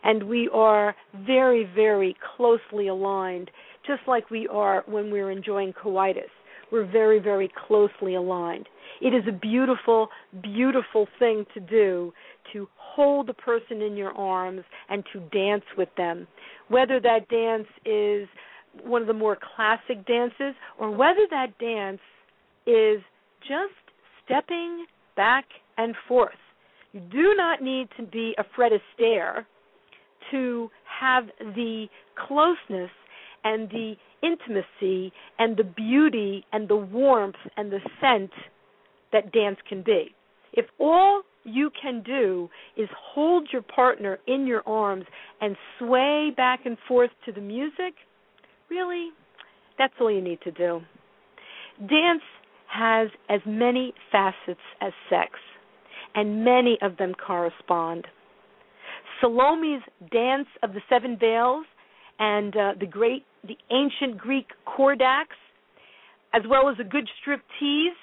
And 0.02 0.22
we 0.28 0.48
are 0.52 0.94
very, 1.26 1.68
very 1.74 2.16
closely 2.36 2.88
aligned, 2.88 3.50
just 3.86 4.02
like 4.06 4.30
we 4.30 4.46
are 4.48 4.84
when 4.86 5.10
we're 5.10 5.30
enjoying 5.30 5.72
coitus. 5.72 6.30
We're 6.70 6.90
very, 6.90 7.20
very 7.20 7.50
closely 7.66 8.16
aligned. 8.16 8.68
It 9.00 9.14
is 9.14 9.22
a 9.28 9.32
beautiful, 9.32 10.08
beautiful 10.42 11.06
thing 11.18 11.46
to 11.54 11.60
do 11.60 12.12
to 12.52 12.68
hold 12.76 13.26
the 13.26 13.34
person 13.34 13.82
in 13.82 13.96
your 13.96 14.12
arms 14.12 14.62
and 14.88 15.04
to 15.12 15.20
dance 15.30 15.64
with 15.76 15.88
them. 15.96 16.26
Whether 16.68 17.00
that 17.00 17.28
dance 17.28 17.68
is 17.84 18.28
one 18.84 19.02
of 19.02 19.08
the 19.08 19.14
more 19.14 19.36
classic 19.56 20.06
dances 20.06 20.54
or 20.78 20.90
whether 20.90 21.26
that 21.30 21.58
dance 21.58 22.00
is 22.66 23.00
just 23.40 23.74
stepping 24.24 24.86
back 25.16 25.44
and 25.78 25.94
forth. 26.08 26.34
You 26.92 27.00
do 27.00 27.34
not 27.36 27.62
need 27.62 27.88
to 27.96 28.02
be 28.04 28.34
a 28.38 28.44
Fred 28.54 28.72
Astaire 28.72 29.44
to 30.30 30.70
have 31.00 31.26
the 31.38 31.86
closeness 32.26 32.90
and 33.44 33.68
the 33.70 33.94
intimacy 34.22 35.12
and 35.38 35.56
the 35.56 35.64
beauty 35.64 36.44
and 36.52 36.68
the 36.68 36.76
warmth 36.76 37.36
and 37.56 37.70
the 37.70 37.80
scent 38.00 38.30
that 39.12 39.32
dance 39.32 39.58
can 39.68 39.82
be. 39.82 40.14
If 40.52 40.66
all 40.80 41.22
you 41.44 41.70
can 41.80 42.02
do 42.02 42.48
is 42.76 42.88
hold 42.98 43.48
your 43.52 43.62
partner 43.62 44.18
in 44.26 44.46
your 44.46 44.62
arms 44.66 45.04
and 45.40 45.56
sway 45.78 46.32
back 46.36 46.60
and 46.64 46.76
forth 46.88 47.10
to 47.24 47.32
the 47.32 47.40
music, 47.40 47.94
really, 48.70 49.10
that's 49.78 49.94
all 50.00 50.10
you 50.10 50.22
need 50.22 50.40
to 50.42 50.50
do. 50.50 50.80
Dance 51.78 52.22
has 52.68 53.08
as 53.28 53.40
many 53.46 53.92
facets 54.10 54.60
as 54.80 54.92
sex, 55.10 55.32
and 56.14 56.44
many 56.44 56.78
of 56.82 56.96
them 56.96 57.12
correspond. 57.14 58.06
Salome's 59.20 59.82
Dance 60.10 60.48
of 60.62 60.72
the 60.72 60.80
Seven 60.88 61.16
Veils 61.18 61.66
and 62.18 62.56
uh, 62.56 62.72
the 62.78 62.86
great, 62.86 63.24
the 63.46 63.56
ancient 63.70 64.18
Greek 64.18 64.46
Cordax, 64.66 65.26
as 66.34 66.42
well 66.48 66.68
as 66.68 66.76
a 66.80 66.84
good 66.84 67.08
strip 67.20 67.40
tease, 67.58 67.96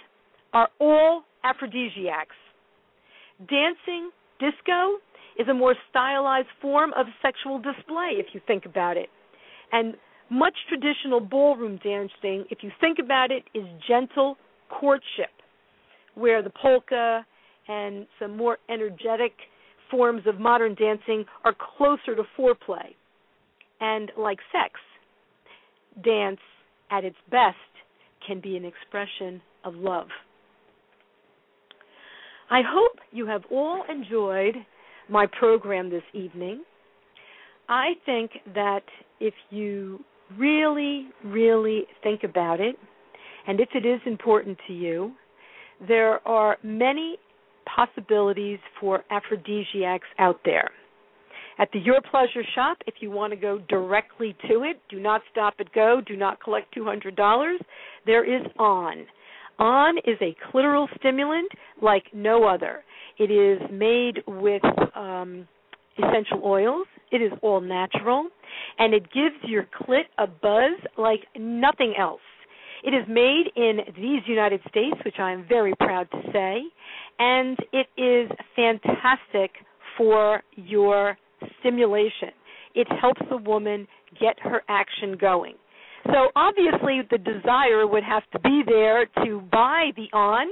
are 0.54 0.70
all 0.80 1.24
aphrodisiacs. 1.44 2.36
Dancing, 3.40 4.12
disco, 4.40 4.98
is 5.38 5.48
a 5.50 5.54
more 5.54 5.76
stylized 5.90 6.48
form 6.62 6.92
of 6.96 7.08
sexual 7.22 7.58
display 7.58 8.14
if 8.18 8.28
you 8.34 8.42
think 8.46 8.66
about 8.66 8.98
it. 8.98 9.10
And 9.72 9.96
much 10.30 10.56
traditional 10.70 11.20
ballroom 11.20 11.80
dancing, 11.84 12.46
if 12.50 12.60
you 12.62 12.72
think 12.80 12.98
about 13.00 13.32
it, 13.32 13.44
is 13.54 13.66
gentle 13.88 14.38
courtship, 14.70 15.32
where 16.16 16.42
the 16.42 16.52
polka 16.62 17.26
and 17.68 18.08
some 18.20 18.36
more 18.36 18.58
energetic 18.70 19.34
forms 19.90 20.24
of 20.26 20.40
modern 20.40 20.76
dancing 20.76 21.26
are 21.44 21.56
closer 21.78 22.16
to 22.16 22.24
foreplay. 22.38 22.96
And 23.80 24.12
like 24.18 24.40
sex, 24.52 24.80
dance 26.04 26.40
at 26.90 27.04
its 27.04 27.18
best 27.30 27.58
can 28.26 28.40
be 28.40 28.56
an 28.58 28.66
expression 28.66 29.42
of 29.64 29.76
love. 29.76 30.08
I 32.50 32.62
hope 32.66 33.00
you 33.12 33.26
have 33.28 33.44
all 33.52 33.84
enjoyed 33.90 34.56
my 35.10 35.26
program 35.40 35.90
this 35.90 36.04
evening. 36.14 36.64
I 37.68 37.94
think 38.06 38.32
that 38.54 38.84
if 39.20 39.34
you 39.50 40.04
really, 40.38 41.08
really 41.24 41.84
think 42.02 42.24
about 42.24 42.60
it, 42.60 42.76
and 43.48 43.60
if 43.60 43.70
it 43.74 43.86
is 43.86 44.00
important 44.06 44.58
to 44.68 44.74
you, 44.74 45.14
there 45.88 46.26
are 46.28 46.58
many 46.64 47.18
possibilities 47.66 48.60
for 48.80 49.04
aphrodisiacs 49.10 50.08
out 50.20 50.40
there. 50.46 50.70
At 51.60 51.70
the 51.72 51.80
Your 51.80 52.02
Pleasure 52.10 52.44
shop, 52.56 52.78
if 52.88 52.96
you 53.00 53.12
want 53.12 53.32
to 53.32 53.38
go 53.38 53.60
directly 53.70 54.36
to 54.50 54.64
it, 54.64 54.82
do 54.90 55.00
not 55.00 55.22
stop 55.32 55.56
at 55.60 55.72
go, 55.74 56.02
do 56.06 56.16
not 56.16 56.44
collect 56.44 56.76
$200. 56.76 57.56
There 58.06 58.24
is 58.26 58.46
On. 58.58 59.06
On 59.60 59.98
is 60.00 60.18
a 60.20 60.36
clitoral 60.52 60.88
stimulant 60.98 61.52
like 61.82 62.06
no 62.12 62.46
other. 62.46 62.84
It 63.20 63.30
is 63.30 63.62
made 63.72 64.24
with 64.26 64.64
um, 64.96 65.48
essential 65.98 66.42
oils. 66.44 66.88
It 67.14 67.22
is 67.22 67.32
all 67.44 67.62
natural, 67.62 68.28
and 68.80 68.94
it 68.94 69.04
gives 69.14 69.36
your 69.44 69.68
clit 69.80 70.06
a 70.18 70.26
buzz 70.26 70.80
like 70.98 71.22
nothing 71.38 71.94
else. 71.98 72.22
It 72.84 72.90
is 72.90 73.06
made 73.08 73.46
in 73.56 73.78
these 73.96 74.24
United 74.26 74.60
States, 74.68 74.98
which 75.06 75.20
I 75.20 75.32
am 75.32 75.46
very 75.48 75.74
proud 75.80 76.10
to 76.12 76.22
say, 76.34 76.64
and 77.20 77.58
it 77.72 77.88
is 78.02 78.30
fantastic 78.56 79.52
for 79.96 80.42
your 80.56 81.18
stimulation. 81.60 82.32
It 82.74 82.88
helps 83.00 83.22
the 83.30 83.38
woman 83.38 83.88
get 84.20 84.40
her 84.40 84.64
action 84.68 85.16
going. 85.20 85.54
So 86.08 86.30
obviously, 86.36 87.02
the 87.10 87.20
desire 87.20 87.88
would 87.88 88.04
have 88.04 88.24
to 88.32 88.40
be 88.40 88.64
there 88.66 89.06
to 89.24 89.42
buy 89.52 89.92
the 89.96 90.08
on, 90.18 90.48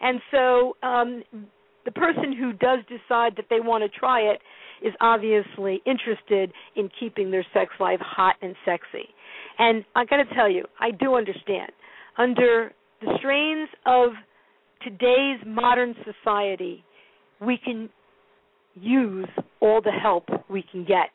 and 0.00 0.20
so 0.30 0.76
um, 0.82 1.22
the 1.84 1.92
person 1.92 2.34
who 2.36 2.52
does 2.54 2.80
decide 2.88 3.34
that 3.36 3.46
they 3.48 3.60
want 3.60 3.84
to 3.84 3.98
try 3.98 4.20
it 4.20 4.40
is 4.82 4.92
obviously 5.00 5.82
interested 5.86 6.52
in 6.74 6.88
keeping 6.98 7.30
their 7.30 7.46
sex 7.52 7.70
life 7.80 8.00
hot 8.00 8.36
and 8.42 8.54
sexy. 8.64 9.08
And 9.58 9.84
I 9.94 10.04
got 10.04 10.16
to 10.16 10.34
tell 10.34 10.50
you, 10.50 10.64
I 10.80 10.90
do 10.90 11.14
understand. 11.14 11.72
Under 12.18 12.72
the 13.00 13.12
strains 13.18 13.68
of 13.86 14.10
today's 14.82 15.40
modern 15.46 15.94
society, 16.04 16.84
we 17.40 17.58
can 17.62 17.88
use 18.74 19.28
all 19.60 19.80
the 19.82 19.90
help 19.90 20.28
we 20.48 20.64
can 20.70 20.84
get. 20.84 21.10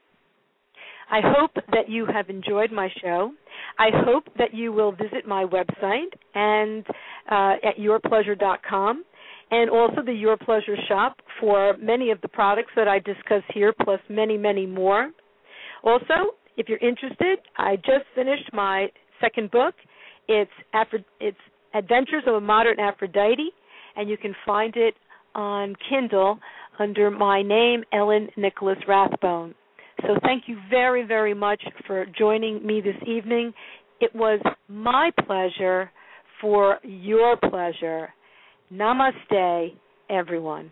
I 1.10 1.20
hope 1.22 1.52
that 1.74 1.90
you 1.90 2.06
have 2.06 2.30
enjoyed 2.30 2.72
my 2.72 2.90
show. 3.02 3.34
I 3.78 3.90
hope 4.06 4.24
that 4.38 4.54
you 4.54 4.72
will 4.72 4.94
visit 4.94 5.28
my 5.28 5.44
website 5.44 6.14
and 6.34 6.86
uh, 7.30 7.68
at 7.68 7.78
yourpleasure.com 7.78 9.04
and 9.52 9.70
also 9.70 10.02
the 10.04 10.14
Your 10.14 10.38
Pleasure 10.38 10.78
shop 10.88 11.18
for 11.40 11.76
many 11.78 12.10
of 12.12 12.22
the 12.22 12.28
products 12.28 12.72
that 12.76 12.88
I 12.88 13.00
discuss 13.00 13.44
here, 13.54 13.74
plus 13.84 14.00
many, 14.10 14.38
many 14.38 14.66
more. 14.66 15.12
Also, 15.84 16.36
if 16.58 16.70
you're 16.70 16.78
interested, 16.80 17.40
I 17.58 17.76
just 17.76 18.06
finished 18.16 18.50
my 18.54 18.88
second 19.20 19.52
book. 19.52 19.76
It's 20.28 20.52
it's 21.20 21.38
Adventures 21.74 22.24
of 22.28 22.36
a 22.36 22.42
Modern 22.42 22.80
Aphrodite, 22.80 23.52
and 23.96 24.10
you 24.10 24.18
can 24.18 24.36
find 24.46 24.74
it 24.76 24.96
on 25.36 25.76
Kindle 25.90 26.40
under 26.80 27.10
my 27.12 27.42
name, 27.42 27.84
Ellen 27.94 28.30
Nicolas 28.38 28.78
Rathbone. 28.88 29.54
So 30.02 30.16
thank 30.24 30.44
you 30.48 30.58
very, 30.70 31.06
very 31.06 31.34
much 31.34 31.62
for 31.86 32.06
joining 32.18 32.66
me 32.66 32.82
this 32.82 32.96
evening. 33.08 33.54
It 34.00 34.14
was 34.16 34.42
my 34.68 35.12
pleasure 35.26 35.92
for 36.42 36.80
your 36.84 37.38
pleasure. 37.38 38.10
Namaste, 38.72 39.74
everyone. 40.10 40.72